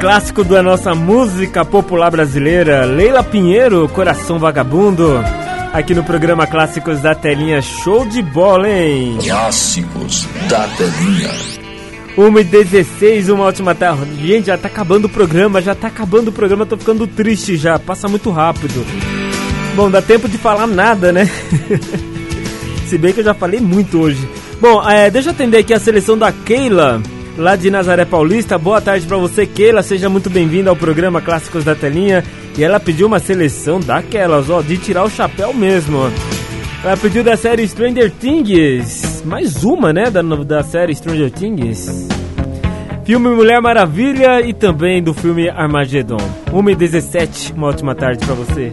[0.02, 5.24] clássico da nossa música popular brasileira, Leila Pinheiro, Coração Vagabundo.
[5.72, 9.20] Aqui no programa Clássicos da Telinha, show de bola, hein?
[9.24, 11.30] Clássicos da Telinha.
[12.18, 14.28] 1 e 16, uma ótima tarde.
[14.28, 17.78] Gente, já tá acabando o programa, já tá acabando o programa, tô ficando triste já,
[17.78, 18.84] passa muito rápido.
[19.76, 21.30] Bom, dá tempo de falar nada, né?
[22.89, 24.28] Se bem que eu já falei muito hoje.
[24.60, 26.99] Bom, é, deixa eu atender aqui a seleção da Keila,
[27.41, 28.57] lá de Nazaré Paulista.
[28.57, 29.81] Boa tarde pra você, Keila.
[29.81, 32.23] Seja muito bem-vinda ao programa Clássicos da Telinha.
[32.55, 36.11] E ela pediu uma seleção daquelas, ó, de tirar o chapéu mesmo.
[36.83, 39.23] Ela pediu da série Stranger Things.
[39.25, 40.11] Mais uma, né?
[40.11, 42.07] Da, da série Stranger Things.
[43.03, 46.17] Filme Mulher Maravilha e também do filme Armageddon.
[46.53, 48.71] 1 e 17, uma ótima tarde pra você.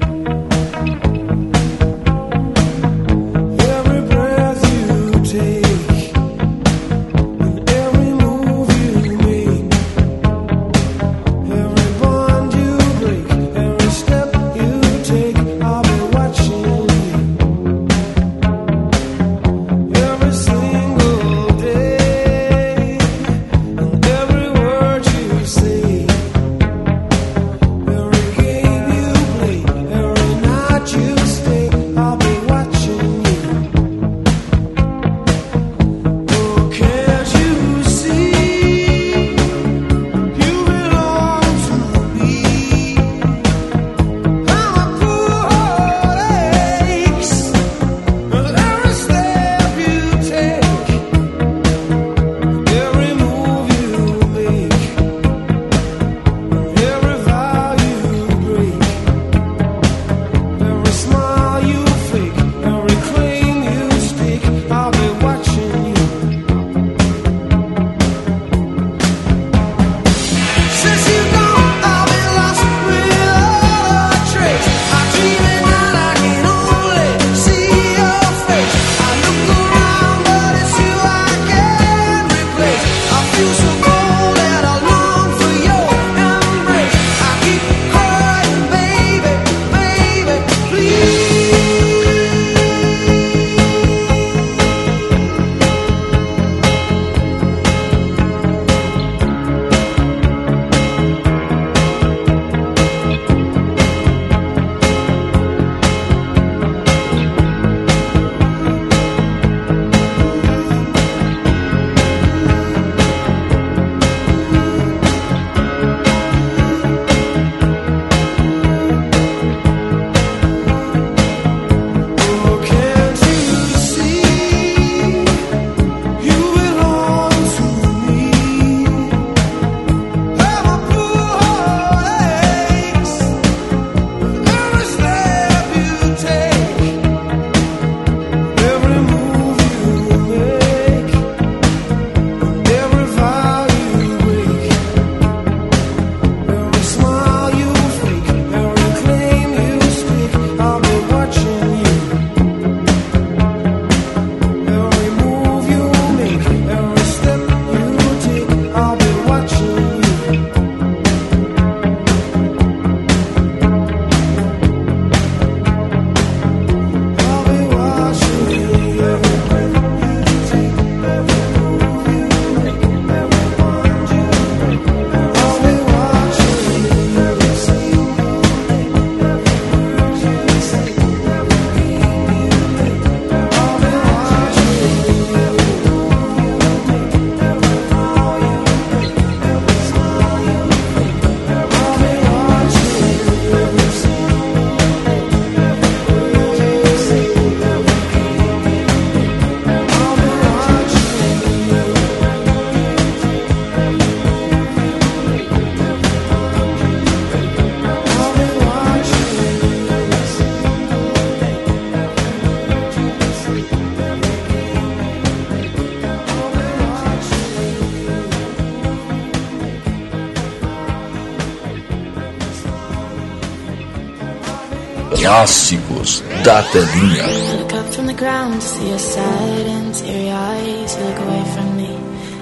[231.24, 231.92] Away from me,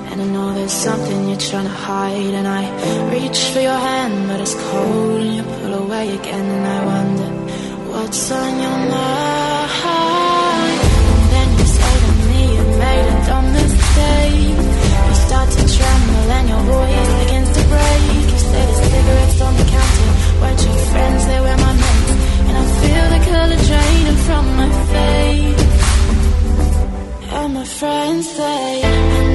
[0.09, 2.33] and I know there's something you're trying to hide.
[2.41, 2.63] And I
[3.13, 6.47] reach for your hand, but it's cold, and you pull away again.
[6.57, 7.31] And I wonder
[7.93, 9.77] what's on your mind.
[11.17, 14.57] And then you say to me, you made a dumb mistake.
[15.09, 18.03] You start to tremble, and your voice begins to break.
[18.33, 20.11] You say the cigarettes on the counter
[20.41, 21.56] weren't your friends, they were
[24.27, 25.67] from my face.
[27.39, 29.26] And my friends say,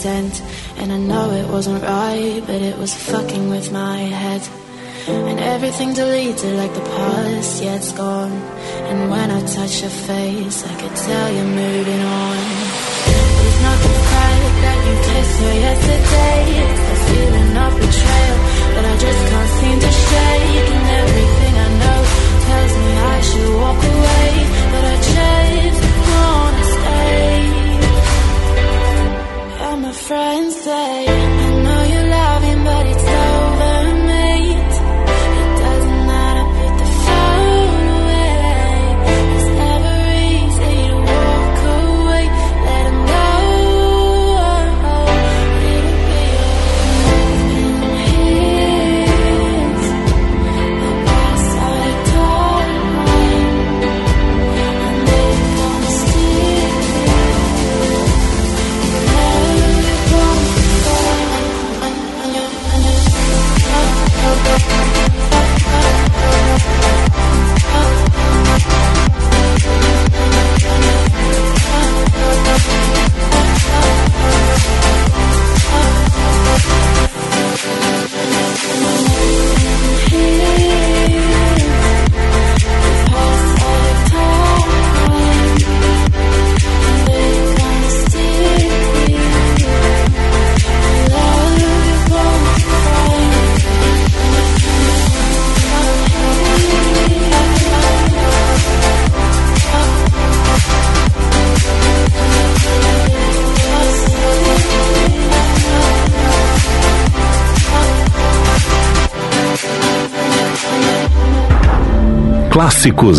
[0.00, 0.34] sent.
[0.80, 4.42] And I know it wasn't right, but it was fucking with my head.
[5.08, 8.32] And everything deleted like the past, yeah, it's gone.
[8.88, 12.38] And when I touch your face, I could tell you're moving on.
[13.44, 18.38] It's not the fact that you kissed her yesterday, it's the feeling of betrayal
[18.74, 20.68] that I just can't seem to shake.
[20.76, 22.00] And everything I know
[22.46, 24.30] tells me I should walk away,
[24.72, 27.69] but I just wanna stay.
[29.92, 33.99] Friends say, I know you love him, but it's over,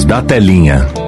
[0.06, 1.01] Da telinha.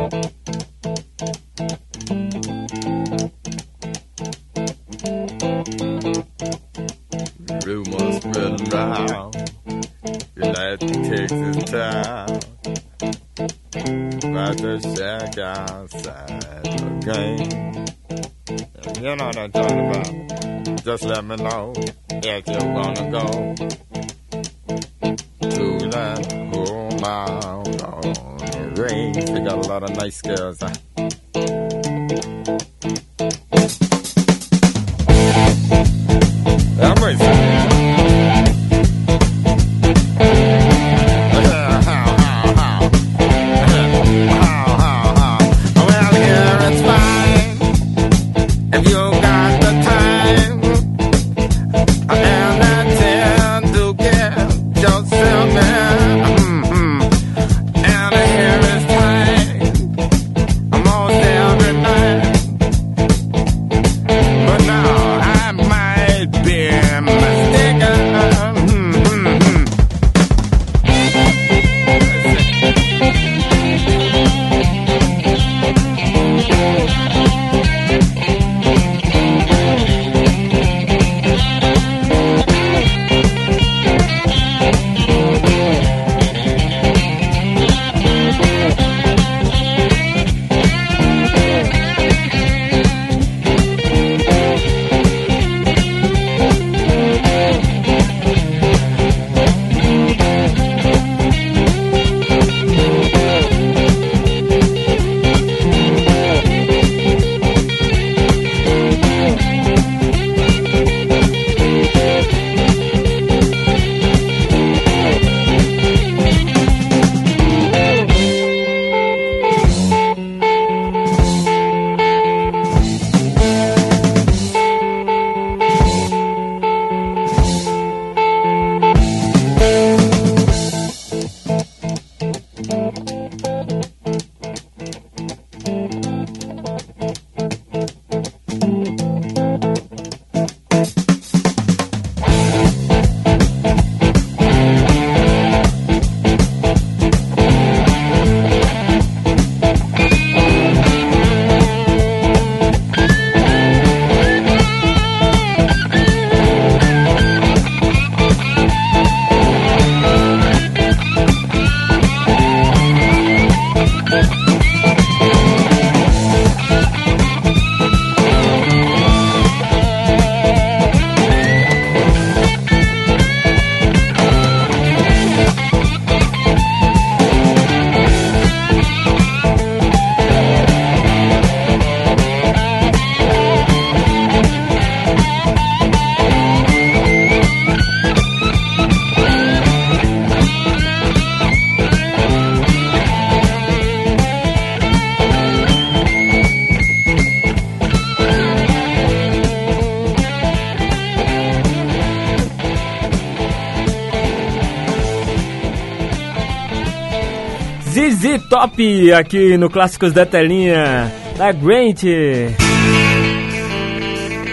[208.63, 212.03] Top aqui no Clássicos da Telinha da Grant.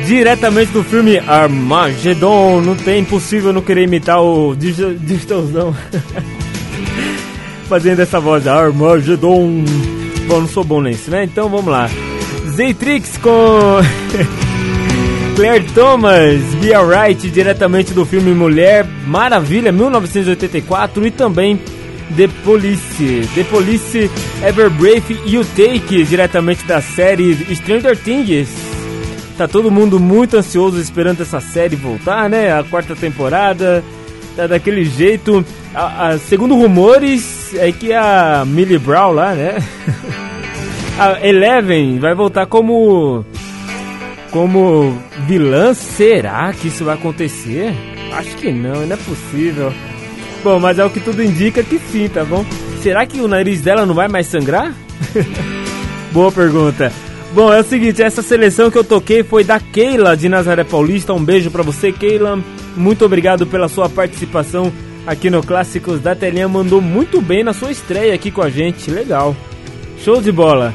[0.05, 2.61] Diretamente do filme Armageddon.
[2.61, 5.73] Não tem impossível não querer imitar o Digi- Digitãozão.
[7.69, 9.63] Fazendo essa voz, Armageddon.
[10.27, 11.23] Bom, não sou bom nisso, né?
[11.23, 11.89] Então vamos lá.
[12.57, 13.79] Zaytrix com
[15.37, 21.61] Claire Thomas, Be Alright, diretamente do filme Mulher Maravilha, 1984, e também
[22.17, 24.11] The Police, The Police
[24.45, 28.49] Ever Brave You Take, diretamente da série Stranger Things.
[29.39, 32.53] Tá todo mundo muito ansioso esperando essa série voltar, né?
[32.59, 33.83] A quarta temporada,
[34.37, 35.45] tá daquele jeito.
[35.75, 39.57] A, a- segundo rumores, é que a Millie Brown lá, né?
[40.99, 43.25] a Eleven vai voltar como
[44.31, 44.97] como
[45.27, 45.73] vilã.
[45.75, 47.73] Será que isso vai acontecer?
[48.13, 49.73] Acho que não, não é possível.
[50.43, 52.45] Bom, mas é o que tudo indica que sim, tá bom?
[52.83, 54.73] Será que o nariz dela não vai mais sangrar?
[56.13, 56.91] Boa pergunta.
[57.33, 61.13] Bom, é o seguinte, essa seleção que eu toquei foi da Keila de Nazaré Paulista.
[61.13, 62.39] Um beijo pra você, Keila.
[62.77, 64.73] Muito obrigado pela sua participação
[65.07, 66.49] aqui no Clássicos da Telinha.
[66.49, 68.91] Mandou muito bem na sua estreia aqui com a gente.
[68.91, 69.37] Legal.
[70.03, 70.75] Show de bola.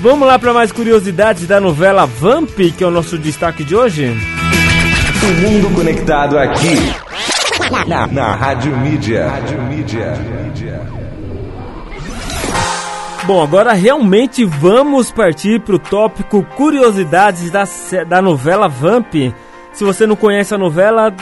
[0.00, 4.06] Vamos lá para mais curiosidades da novela Vamp, que é o nosso destaque de hoje.
[5.22, 7.11] O mundo conectado aqui.
[7.86, 9.28] Na, na Rádio Mídia.
[9.28, 10.14] Rádio Mídia.
[13.24, 17.64] Bom, agora realmente vamos partir para o tópico curiosidades da,
[18.04, 19.14] da novela Vamp.
[19.72, 21.14] Se você não conhece a novela,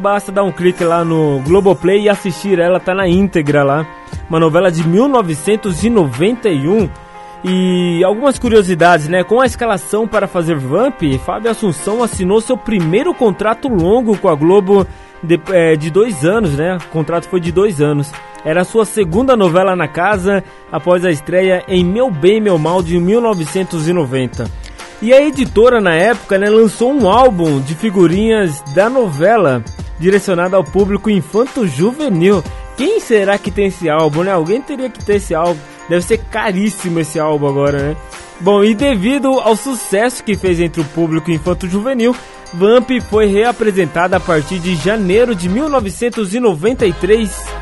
[0.00, 3.84] basta dar um clique lá no Globoplay e assistir ela, tá na íntegra lá.
[4.28, 6.88] Uma novela de 1991.
[7.42, 9.24] E algumas curiosidades, né?
[9.24, 14.34] Com a escalação para fazer Vamp, Fábio Assunção assinou seu primeiro contrato longo com a
[14.34, 14.86] Globo
[15.22, 16.76] de, é, de dois anos, né?
[16.76, 18.10] O contrato foi de dois anos.
[18.44, 20.42] Era a sua segunda novela na casa
[20.72, 24.50] após a estreia em Meu Bem, Meu Mal de 1990.
[25.02, 29.64] E a editora na época né, lançou um álbum de figurinhas da novela
[29.98, 32.42] direcionado ao público infanto-juvenil.
[32.76, 34.32] Quem será que tem esse álbum, né?
[34.32, 35.60] Alguém teria que ter esse álbum.
[35.88, 37.96] Deve ser caríssimo esse álbum agora, né?
[38.40, 42.16] Bom, e devido ao sucesso que fez entre o público infanto-juvenil,
[42.52, 47.60] Vamp foi reapresentada a partir de janeiro de 1993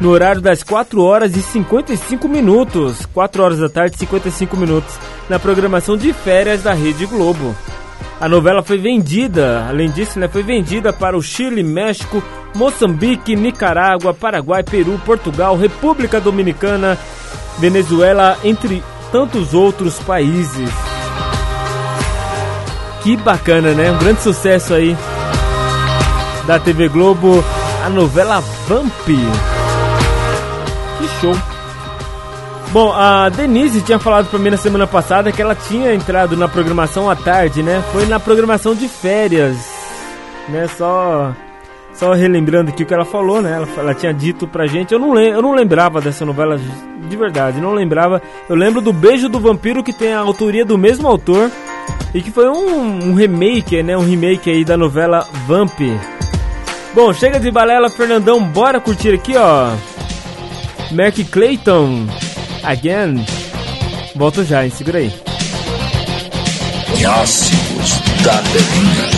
[0.00, 4.96] no horário das 4 horas e 55 minutos, 4 horas da tarde e 55 minutos,
[5.28, 7.54] na programação de férias da Rede Globo.
[8.20, 12.22] A novela foi vendida, além disso, né, foi vendida para o Chile, México,
[12.54, 16.98] Moçambique, Nicarágua, Paraguai, Peru, Portugal, República Dominicana,
[17.58, 18.82] Venezuela, entre
[19.12, 20.97] tantos outros países.
[23.02, 23.92] Que bacana, né?
[23.92, 24.96] Um grande sucesso aí
[26.46, 27.44] da TV Globo,
[27.84, 29.06] a novela Vamp.
[29.06, 31.34] Que show!
[32.70, 36.48] Bom, a Denise tinha falado pra mim na semana passada que ela tinha entrado na
[36.48, 37.82] programação à tarde, né?
[37.92, 39.56] Foi na programação de férias,
[40.48, 40.66] né?
[40.76, 41.32] Só,
[41.94, 43.52] só relembrando aqui o que ela falou, né?
[43.52, 44.92] Ela, ela tinha dito pra gente.
[44.92, 46.60] Eu não, eu não lembrava dessa novela
[47.08, 48.20] de verdade, não lembrava.
[48.48, 51.50] Eu lembro do Beijo do Vampiro que tem a autoria do mesmo autor
[52.14, 53.96] e que foi um, um remake, né?
[53.96, 55.78] Um remake aí da novela Vamp.
[56.94, 59.70] Bom, chega de balela, Fernandão, bora curtir aqui, ó.
[60.90, 62.06] Mark Clayton,
[62.62, 63.24] again.
[64.16, 64.70] Volto já, hein?
[64.70, 65.12] Segura aí.
[66.98, 69.17] Clássicos da.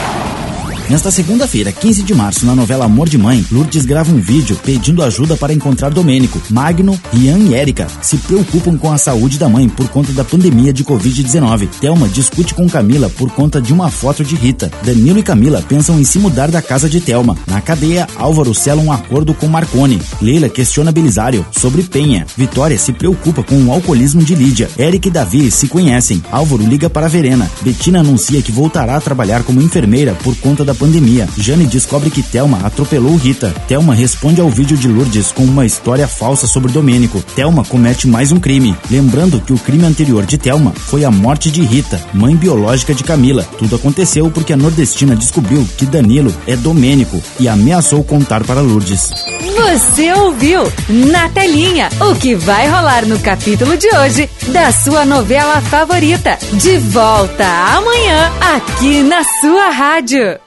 [0.91, 5.01] Nesta segunda-feira, 15 de março, na novela Amor de Mãe, Lourdes grava um vídeo pedindo
[5.01, 6.41] ajuda para encontrar Domênico.
[6.49, 10.73] Magno, Rian e Érica se preocupam com a saúde da mãe por conta da pandemia
[10.73, 11.69] de Covid-19.
[11.79, 14.69] Thelma discute com Camila por conta de uma foto de Rita.
[14.83, 17.37] Danilo e Camila pensam em se mudar da casa de Thelma.
[17.47, 19.97] Na cadeia, Álvaro sela um acordo com Marconi.
[20.21, 22.27] Leila questiona Belisário sobre Penha.
[22.35, 24.69] Vitória se preocupa com o alcoolismo de Lídia.
[24.77, 26.21] Érica e Davi se conhecem.
[26.29, 27.49] Álvaro liga para Verena.
[27.61, 31.29] Betina anuncia que voltará a trabalhar como enfermeira por conta da pandemia.
[31.37, 33.53] Jane descobre que Thelma atropelou Rita.
[33.67, 37.21] Thelma responde ao vídeo de Lourdes com uma história falsa sobre Domênico.
[37.35, 38.75] Thelma comete mais um crime.
[38.89, 43.03] Lembrando que o crime anterior de Thelma foi a morte de Rita, mãe biológica de
[43.03, 43.47] Camila.
[43.59, 49.11] Tudo aconteceu porque a nordestina descobriu que Danilo é Domênico e ameaçou contar para Lourdes.
[49.41, 55.59] Você ouviu na telinha o que vai rolar no capítulo de hoje da sua novela
[55.61, 56.37] favorita.
[56.53, 60.39] De volta amanhã aqui na sua rádio.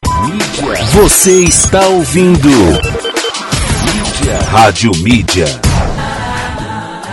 [0.92, 4.38] Você está ouvindo Mídia.
[4.48, 5.73] Rádio Mídia.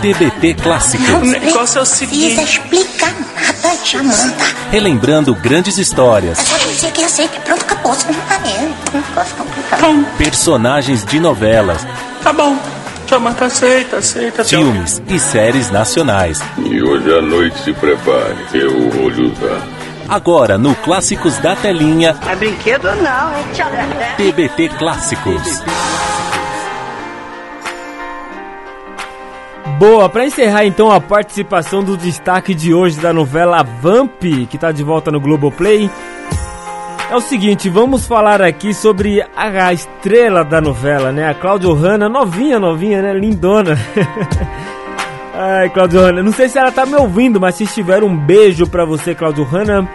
[0.02, 1.08] TBT Clássicos.
[1.08, 2.34] O negócio é o seguinte.
[2.34, 4.44] Precisa explicar nada, Jamanta.
[4.72, 7.96] Relembrando grandes histórias, É só dizer que aceita e pronto, acabou.
[10.18, 11.86] Personagens de novelas,
[12.22, 12.56] Tá bom.
[13.08, 14.42] Jamanta, aceita, aceita.
[14.44, 16.40] filmes e séries nacionais.
[16.58, 19.60] E hoje à noite se prepare, eu vou lhe usar.
[20.08, 23.44] Agora no Clássicos da Telinha, É brinquedo não, hein?
[24.16, 25.62] TBT Clássicos.
[29.82, 34.70] Boa, pra encerrar então a participação do destaque de hoje da novela Vamp, que tá
[34.70, 35.90] de volta no Globoplay.
[37.10, 41.28] É o seguinte, vamos falar aqui sobre a, estrela da novela, né?
[41.28, 43.12] A Claudio Hanna, novinha, novinha, né?
[43.12, 43.76] Lindona.
[45.34, 48.68] Ai, Claudio Hanna, não sei se ela tá me ouvindo, mas se estiver um beijo
[48.68, 49.90] pra você, Claudio Hanna.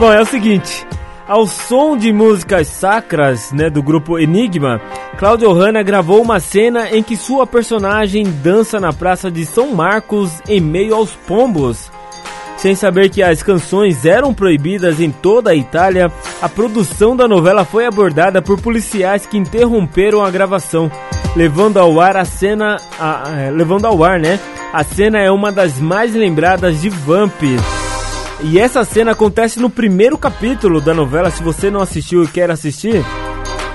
[0.00, 0.84] Bom, é o seguinte,
[1.32, 4.78] ao som de músicas sacras, né, do grupo Enigma,
[5.18, 10.30] Claudio Hanna gravou uma cena em que sua personagem dança na praça de São Marcos
[10.46, 11.90] em meio aos pombos.
[12.58, 17.64] Sem saber que as canções eram proibidas em toda a Itália, a produção da novela
[17.64, 20.92] foi abordada por policiais que interromperam a gravação,
[21.34, 24.38] levando ao ar a cena, a- a- levando ao ar, né?
[24.70, 27.40] A cena é uma das mais lembradas de Vamp.
[28.44, 31.30] E essa cena acontece no primeiro capítulo da novela.
[31.30, 33.04] Se você não assistiu e quer assistir,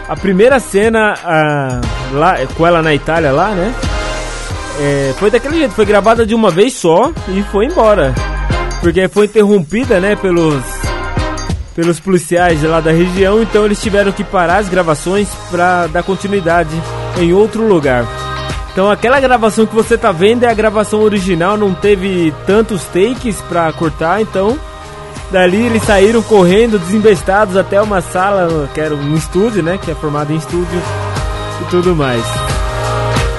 [0.07, 1.81] a primeira cena ah,
[2.13, 3.73] lá, com ela na Itália lá, né?
[4.79, 8.13] É, foi daquele jeito, foi gravada de uma vez só e foi embora.
[8.81, 10.61] Porque foi interrompida, né, pelos
[11.73, 16.71] pelos policiais lá da região, então eles tiveram que parar as gravações para dar continuidade
[17.19, 18.03] em outro lugar.
[18.77, 23.41] Então aquela gravação que você tá vendo é a gravação original, não teve tantos takes
[23.41, 24.55] para cortar, então
[25.31, 29.95] dali eles saíram correndo, desembestados até uma sala, que era um estúdio, né, que é
[29.95, 30.79] formado em estúdio
[31.59, 32.23] e tudo mais.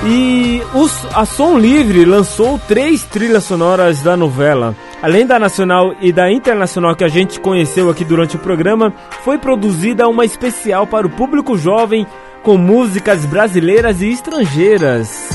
[0.04, 4.74] E os, a Som Livre lançou três trilhas sonoras da novela.
[5.00, 8.92] Além da nacional e da internacional que a gente conheceu aqui durante o programa,
[9.24, 12.04] foi produzida uma especial para o público jovem
[12.48, 15.28] com músicas brasileiras e estrangeiras.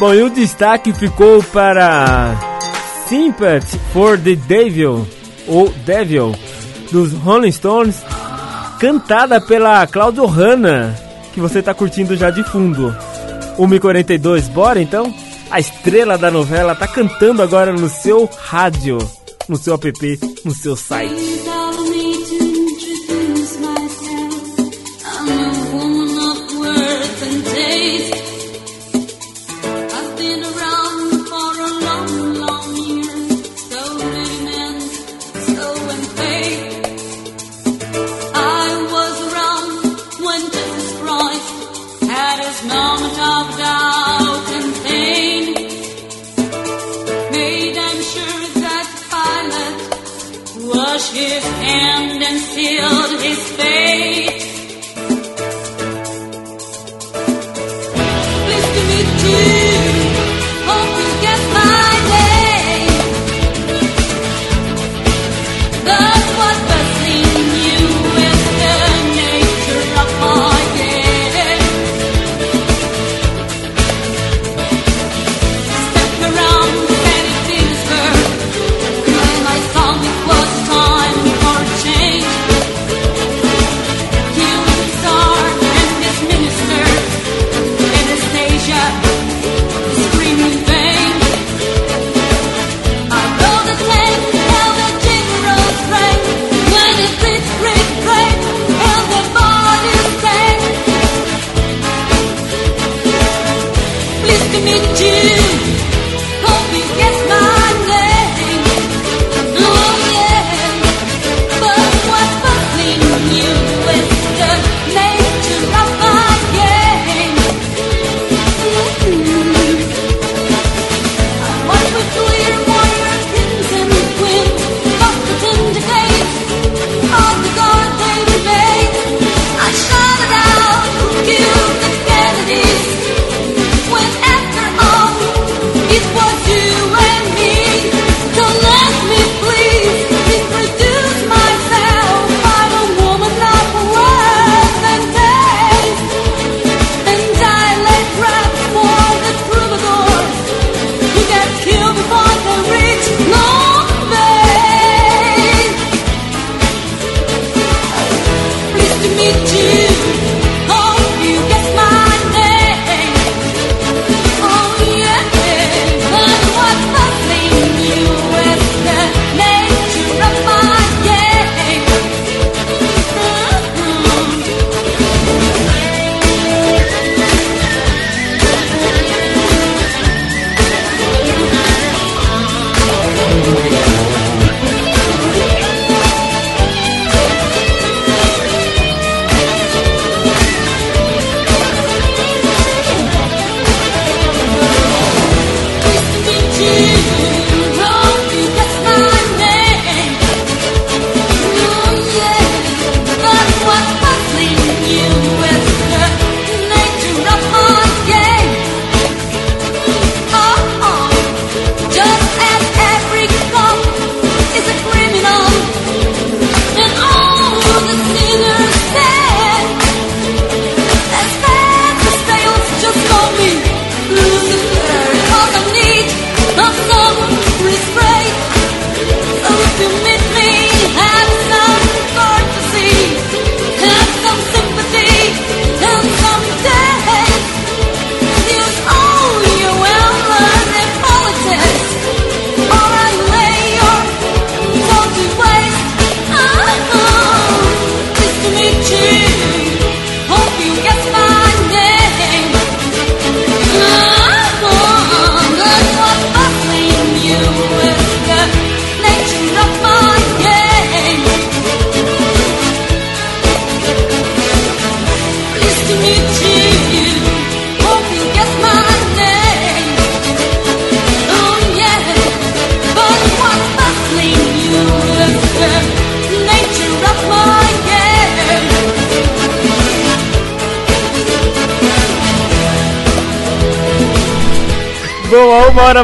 [0.00, 2.34] Bom, e o destaque ficou para
[3.06, 5.06] Sympathy for the Devil,
[5.46, 6.34] ou Devil,
[6.90, 8.02] dos Rolling Stones,
[8.80, 10.98] cantada pela Claudio Hanna,
[11.34, 12.96] que você está curtindo já de fundo.
[13.58, 15.14] 1h42, bora então?
[15.50, 18.96] A estrela da novela tá cantando agora no seu rádio,
[19.46, 21.53] no seu app, no seu site.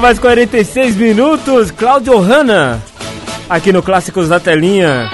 [0.00, 2.80] Mais 46 minutos, Cláudio Hanna,
[3.50, 5.10] aqui no Clássicos da Telinha.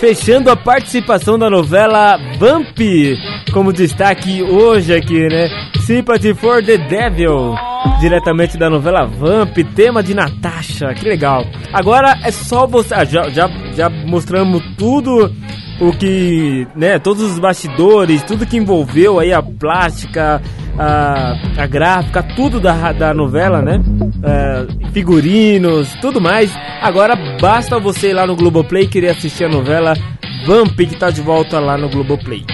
[0.00, 2.78] Fechando a participação da novela Vamp,
[3.52, 5.48] como destaque hoje aqui, né?
[5.80, 7.54] Sympathy for the Devil,
[8.00, 11.44] diretamente da novela Vamp, tema de Natasha, que legal.
[11.72, 12.94] Agora é só você.
[12.94, 15.30] Ah, já, já, já mostramos tudo
[15.80, 20.40] o que, né, todos os bastidores, tudo que envolveu aí a plástica,
[20.78, 23.80] a, a gráfica, tudo da, da novela, né?
[24.24, 26.50] É, figurinos, tudo mais.
[26.80, 29.94] Agora basta você ir lá no Globoplay querer assistir a novela
[30.46, 32.44] Vamp que tá de volta lá no Globoplay.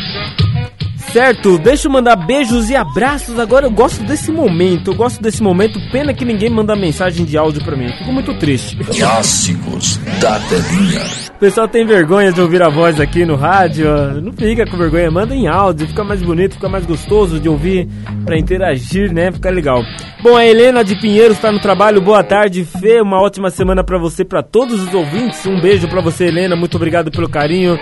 [1.13, 3.37] Certo, deixa eu mandar beijos e abraços.
[3.39, 5.81] Agora eu gosto desse momento, eu gosto desse momento.
[5.91, 7.89] Pena que ninguém manda mensagem de áudio pra mim.
[7.99, 8.77] Fico muito triste.
[8.77, 11.03] Clássicos da telinha.
[11.35, 13.89] O pessoal tem vergonha de ouvir a voz aqui no rádio.
[14.23, 15.89] Não fica com vergonha, manda em áudio.
[15.89, 17.89] Fica mais bonito, fica mais gostoso de ouvir
[18.25, 19.33] pra interagir, né?
[19.33, 19.83] Fica legal.
[20.23, 21.99] Bom, a Helena de Pinheiro está no trabalho.
[22.03, 23.01] Boa tarde, Fê.
[23.01, 25.47] Uma ótima semana pra você, pra todos os ouvintes.
[25.47, 26.55] Um beijo pra você, Helena.
[26.55, 27.79] Muito obrigado pelo carinho,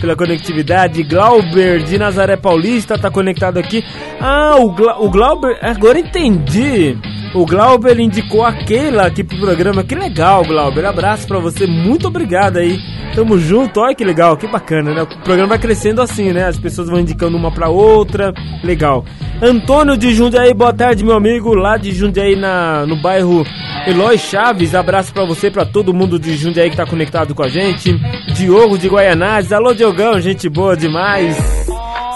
[0.00, 1.02] pela conectividade.
[1.02, 3.84] Glauber de Nazaré Paulista tá conectado aqui.
[4.20, 5.58] Ah, o, Gla o Glauber.
[5.60, 6.96] Agora entendi.
[7.34, 9.82] O Glauber indicou a Keila aqui pro programa.
[9.82, 10.84] Que legal, Glauber.
[10.84, 11.66] Abraço pra você.
[11.66, 12.78] Muito obrigado aí.
[13.16, 13.80] Tamo junto.
[13.80, 15.02] Olha que legal, que bacana, né?
[15.02, 16.46] O programa vai crescendo assim, né?
[16.46, 18.32] As pessoas vão indicando uma pra outra.
[18.62, 19.04] Legal.
[19.42, 21.54] Antônio de Jundiaí, boa tarde, meu amigo.
[21.54, 23.42] Lá de Jundiaí, na, no bairro
[23.86, 24.74] Eloy Chaves.
[24.74, 27.98] Abraço pra você, pra todo mundo de Jundiaí que tá conectado com a gente.
[28.34, 29.50] Diogo de Guaianazes.
[29.50, 31.38] Alô, Diogão, gente boa demais.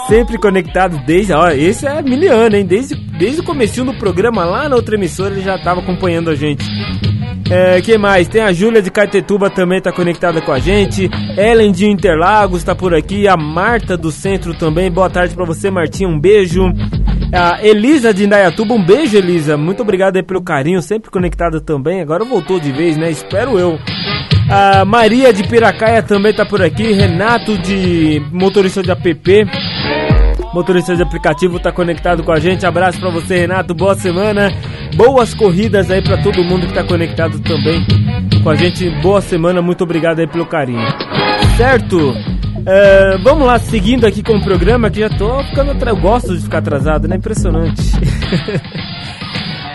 [0.07, 1.33] Sempre conectado desde.
[1.33, 2.65] Ó, esse é miliano, hein?
[2.65, 6.35] Desde, desde o comecinho do programa, lá na outra emissora, ele já tava acompanhando a
[6.35, 6.63] gente.
[7.49, 8.27] É, que mais?
[8.27, 11.09] Tem a Júlia de Caetetuba também tá conectada com a gente.
[11.35, 13.27] Ellen de Interlagos tá por aqui.
[13.27, 14.91] A Marta do Centro também.
[14.91, 16.07] Boa tarde pra você, Martinha.
[16.07, 16.71] Um beijo.
[17.33, 19.57] A Elisa de Indaiatuba, um beijo, Elisa.
[19.57, 22.01] Muito obrigado aí pelo carinho, sempre conectada também.
[22.01, 23.09] Agora voltou de vez, né?
[23.11, 23.77] Espero eu.
[24.49, 26.93] A Maria de Piracaia também tá por aqui.
[26.93, 29.47] Renato de motorista de app.
[30.53, 32.65] Motorista de aplicativo tá conectado com a gente.
[32.65, 33.73] Abraço pra você, Renato.
[33.73, 34.53] Boa semana.
[34.95, 37.85] Boas corridas aí pra todo mundo que tá conectado também
[38.41, 38.89] com a gente.
[39.01, 39.61] Boa semana.
[39.61, 40.85] Muito obrigado aí pelo carinho.
[41.57, 42.13] Certo?
[42.65, 45.97] É, vamos lá, seguindo aqui com o programa, que já tô ficando atrasado.
[45.97, 47.15] Eu gosto de ficar atrasado, né?
[47.15, 47.81] Impressionante.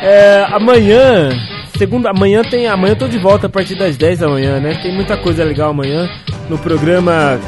[0.02, 1.28] É, amanhã,
[1.76, 2.66] segunda, amanhã tem.
[2.66, 4.80] Amanhã eu tô de volta a partir das 10 da manhã, né?
[4.82, 6.08] Tem muita coisa legal amanhã
[6.48, 7.38] no programa.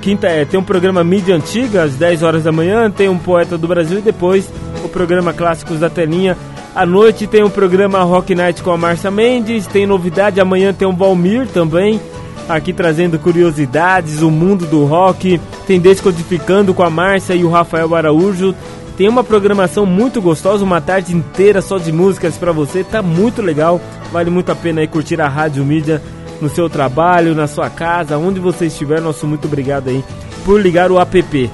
[0.00, 3.58] Quinta é, tem um programa mídia antiga às 10 horas da manhã, tem um poeta
[3.58, 4.48] do Brasil e depois
[4.84, 6.36] o programa Clássicos da Telinha.
[6.76, 10.86] À noite tem um programa Rock Night com a Márcia Mendes, tem novidade, amanhã tem
[10.86, 12.00] um Valmir também,
[12.48, 17.94] aqui trazendo curiosidades, o mundo do rock, tem Descodificando com a Márcia e o Rafael
[17.94, 18.54] Araújo.
[18.96, 23.42] Tem uma programação muito gostosa, uma tarde inteira só de músicas para você, tá muito
[23.42, 23.80] legal.
[24.12, 26.00] Vale muito a pena aí curtir a Rádio Mídia
[26.40, 29.00] no seu trabalho, na sua casa, onde você estiver.
[29.00, 30.04] Nosso muito obrigado aí
[30.44, 31.50] por ligar o app.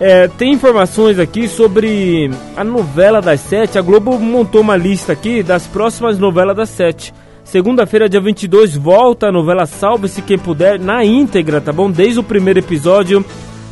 [0.00, 3.78] É, tem informações aqui sobre a novela das sete.
[3.78, 7.14] A Globo montou uma lista aqui das próximas novelas das sete.
[7.44, 11.90] Segunda-feira, dia 22, volta a novela Salve-se Quem Puder na íntegra, tá bom?
[11.90, 13.24] Desde o primeiro episódio,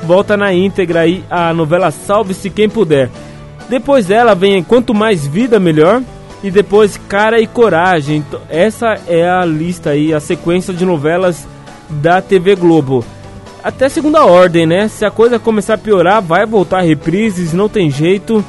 [0.03, 3.09] volta na íntegra aí a novela Salve-se Quem Puder.
[3.69, 6.03] Depois dela vem Quanto Mais Vida Melhor
[6.43, 8.19] e depois Cara e Coragem.
[8.19, 11.47] Então, essa é a lista aí, a sequência de novelas
[11.89, 13.05] da TV Globo.
[13.63, 14.89] Até segunda ordem, né?
[14.89, 18.45] Se a coisa começar a piorar, vai voltar reprises, não tem jeito.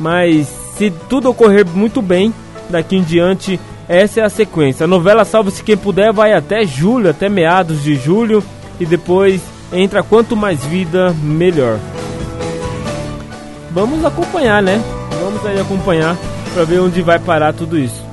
[0.00, 2.34] Mas se tudo ocorrer muito bem,
[2.68, 4.84] daqui em diante, essa é a sequência.
[4.84, 8.42] A novela Salve-se Quem Puder vai até julho, até meados de julho.
[8.80, 9.40] E depois
[9.72, 11.78] entra Quanto Mais Vida, Melhor.
[13.70, 14.80] Vamos acompanhar, né?
[15.20, 16.16] Vamos aí acompanhar
[16.52, 18.04] para ver onde vai parar tudo isso.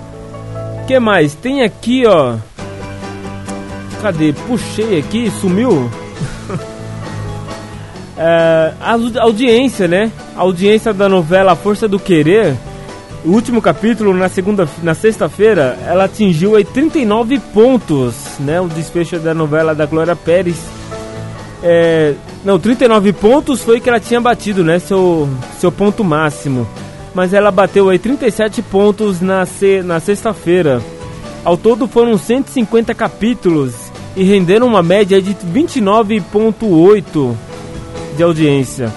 [0.88, 1.36] que mais?
[1.36, 2.36] Tem aqui, ó.
[4.02, 4.34] Cadê?
[4.34, 5.90] Puxei aqui, sumiu.
[8.18, 10.12] é, a audiência, né?
[10.36, 12.56] A audiência da novela Força do Querer,
[13.24, 18.60] o último capítulo na segunda, na sexta-feira, ela atingiu aí 39 pontos, né?
[18.60, 20.58] O desfecho da novela da Glória Pérez.
[21.62, 24.80] É, não, 39 pontos foi que ela tinha batido, né?
[24.80, 25.30] Seu,
[25.60, 26.68] seu ponto máximo.
[27.14, 29.48] Mas ela bateu aí 37 pontos na,
[29.86, 30.82] na sexta-feira.
[31.44, 33.76] Ao todo foram 150 capítulos
[34.16, 37.36] e renderam uma média de 29,8
[38.18, 38.92] de audiência.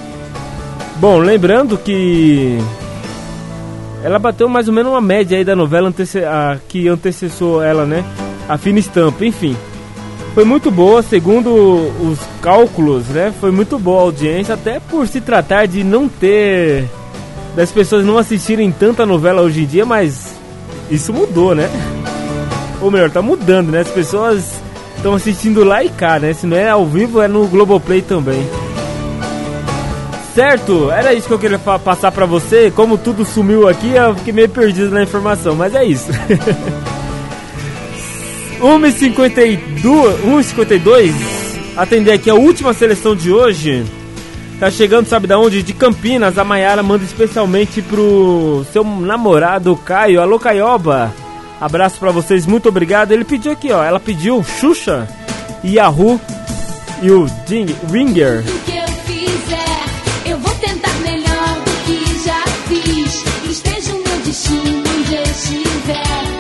[0.97, 2.59] Bom, lembrando que
[4.05, 7.87] ela bateu mais ou menos uma média aí da novela antece a, que antecessou ela,
[7.87, 8.05] né?
[8.47, 9.57] A fina estampa, enfim.
[10.35, 13.33] Foi muito boa, segundo os cálculos, né?
[13.41, 16.85] Foi muito boa a audiência, até por se tratar de não ter.
[17.57, 20.35] das pessoas não assistirem tanta novela hoje em dia, mas
[20.91, 21.71] isso mudou, né?
[22.83, 23.81] Ou melhor, tá mudando, né?
[23.81, 24.61] As pessoas
[24.99, 26.35] estão assistindo lá e cá, né?
[26.35, 28.47] Se não é ao vivo, é no Globoplay também.
[30.35, 30.91] Certo?
[30.91, 32.71] Era isso que eu queria passar para você.
[32.75, 36.11] Como tudo sumiu aqui, eu fiquei meio perdido na informação, mas é isso.
[38.61, 41.15] 1h52, 1 52
[41.77, 43.85] atender aqui a última seleção de hoje.
[44.59, 45.63] Tá chegando, sabe da onde?
[45.63, 50.21] De Campinas, a Maiara manda especialmente pro seu namorado Caio.
[50.21, 51.13] Alô, Caioba.
[51.61, 53.13] Abraço para vocês, muito obrigado.
[53.13, 53.85] Ele pediu aqui, ó.
[53.85, 55.09] Ela pediu Xuxa,
[55.65, 56.21] Yahoo
[57.03, 58.45] e o Ding Ringer.
[64.37, 66.34] 是你的心跳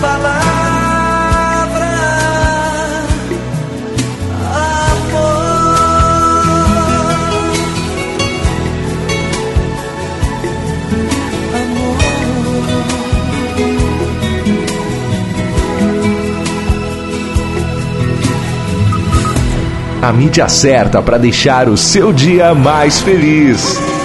[0.00, 1.86] palavra
[4.74, 5.48] amor,
[11.62, 11.96] amor.
[20.02, 23.95] A mídia certa para deixar o seu dia mais feliz.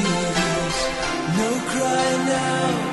[1.36, 2.83] No cry now.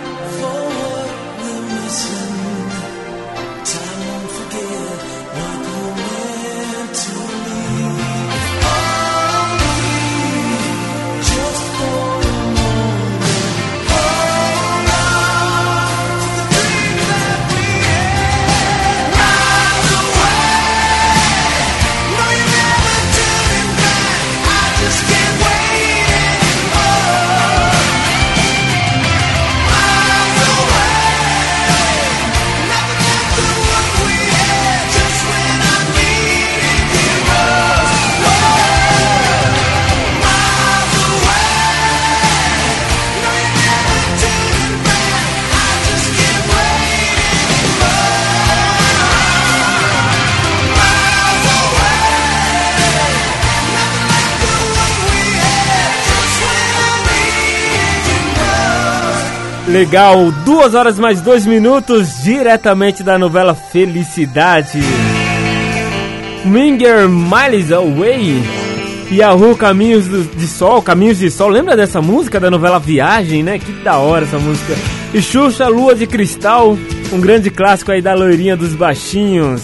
[59.71, 64.79] Legal, duas horas mais dois minutos, diretamente da novela Felicidade.
[66.43, 68.43] Minger Miles Away.
[69.09, 71.47] Yahoo Caminhos de Sol, Caminhos de Sol.
[71.47, 73.59] Lembra dessa música da novela Viagem, né?
[73.59, 74.73] Que da hora essa música.
[75.13, 76.77] E Xuxa Lua de Cristal,
[77.13, 79.61] um grande clássico aí da loirinha dos baixinhos.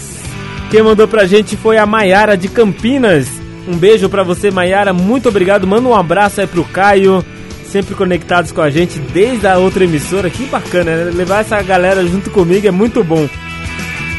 [0.71, 3.27] Quem mandou pra gente foi a Maiara de Campinas.
[3.67, 4.93] Um beijo pra você, Maiara.
[4.93, 5.67] Muito obrigado.
[5.67, 7.25] Manda um abraço aí pro Caio.
[7.67, 10.29] Sempre conectados com a gente desde a outra emissora.
[10.29, 11.11] Que bacana, né?
[11.13, 13.27] Levar essa galera junto comigo é muito bom.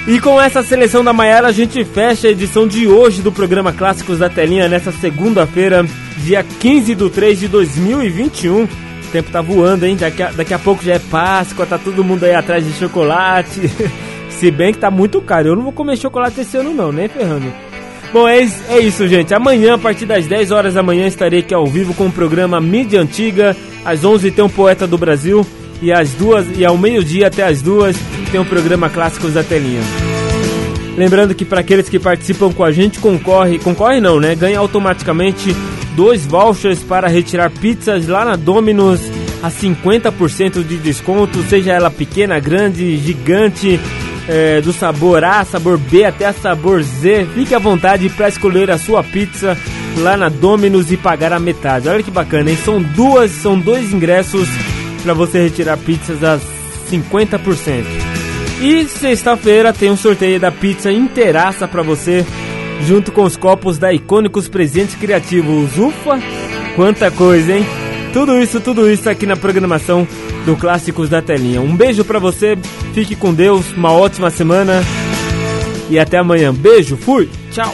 [0.06, 3.72] E com essa seleção da Maiara, a gente fecha a edição de hoje do programa
[3.72, 5.84] Clássicos da Telinha nessa segunda-feira,
[6.18, 8.64] dia 15 de 3 de 2021.
[8.64, 8.68] O
[9.12, 9.96] tempo tá voando, hein?
[9.96, 13.60] Daqui a, daqui a pouco já é Páscoa, tá todo mundo aí atrás de chocolate.
[14.30, 15.48] Se bem que tá muito caro.
[15.48, 17.52] Eu não vou comer chocolate esse ano, não, nem ferrando.
[18.12, 19.34] Bom, é, é isso, gente.
[19.34, 22.60] Amanhã, a partir das 10 horas da manhã, estarei aqui ao vivo com o programa
[22.60, 23.54] Mídia Antiga.
[23.84, 25.46] Às 11 tem um Poeta do Brasil.
[25.82, 27.96] E às duas e ao meio-dia até as duas
[28.32, 29.82] tem o programa Clássicos da Telinha.
[30.96, 34.34] Lembrando que para aqueles que participam com a gente, concorre, concorre não, né?
[34.34, 35.54] Ganha automaticamente
[35.94, 39.00] dois vouchers para retirar pizzas lá na Domino's
[39.42, 43.78] a 50% de desconto, seja ela pequena, grande, gigante,
[44.28, 47.26] é, do sabor A, sabor B até sabor Z.
[47.34, 49.56] Fique à vontade para escolher a sua pizza
[49.96, 51.88] lá na Domino's e pagar a metade.
[51.88, 52.58] Olha que bacana, hein?
[52.62, 54.48] São duas, são dois ingressos
[55.02, 56.38] para você retirar pizzas a
[56.90, 57.84] 50%.
[58.60, 62.26] E sexta-feira tem um sorteio da pizza inteiraça para você,
[62.86, 65.78] junto com os copos da Icônicos Presentes Criativos.
[65.78, 66.20] Ufa,
[66.74, 67.64] quanta coisa, hein?
[68.12, 70.06] Tudo isso, tudo isso aqui na programação
[70.44, 71.60] do Clássicos da Telinha.
[71.60, 72.58] Um beijo para você,
[72.98, 74.82] fique com Deus, uma ótima semana
[75.88, 76.52] e até amanhã.
[76.52, 77.72] Beijo, fui, tchau.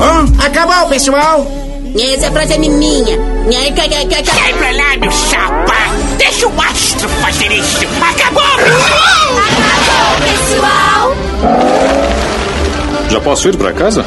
[0.00, 1.46] Oh, acabou, pessoal!
[1.96, 3.16] Essa frase é minha.
[4.24, 5.76] Sai pra lá, meu chapa!
[6.18, 7.86] Deixa o astro fazer isso!
[8.02, 8.42] Acabou!
[9.46, 11.16] Acabou, pessoal!
[13.08, 14.04] Já posso ir pra casa?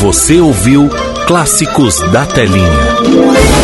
[0.00, 0.90] Você ouviu
[1.26, 3.63] Clássicos da Telinha.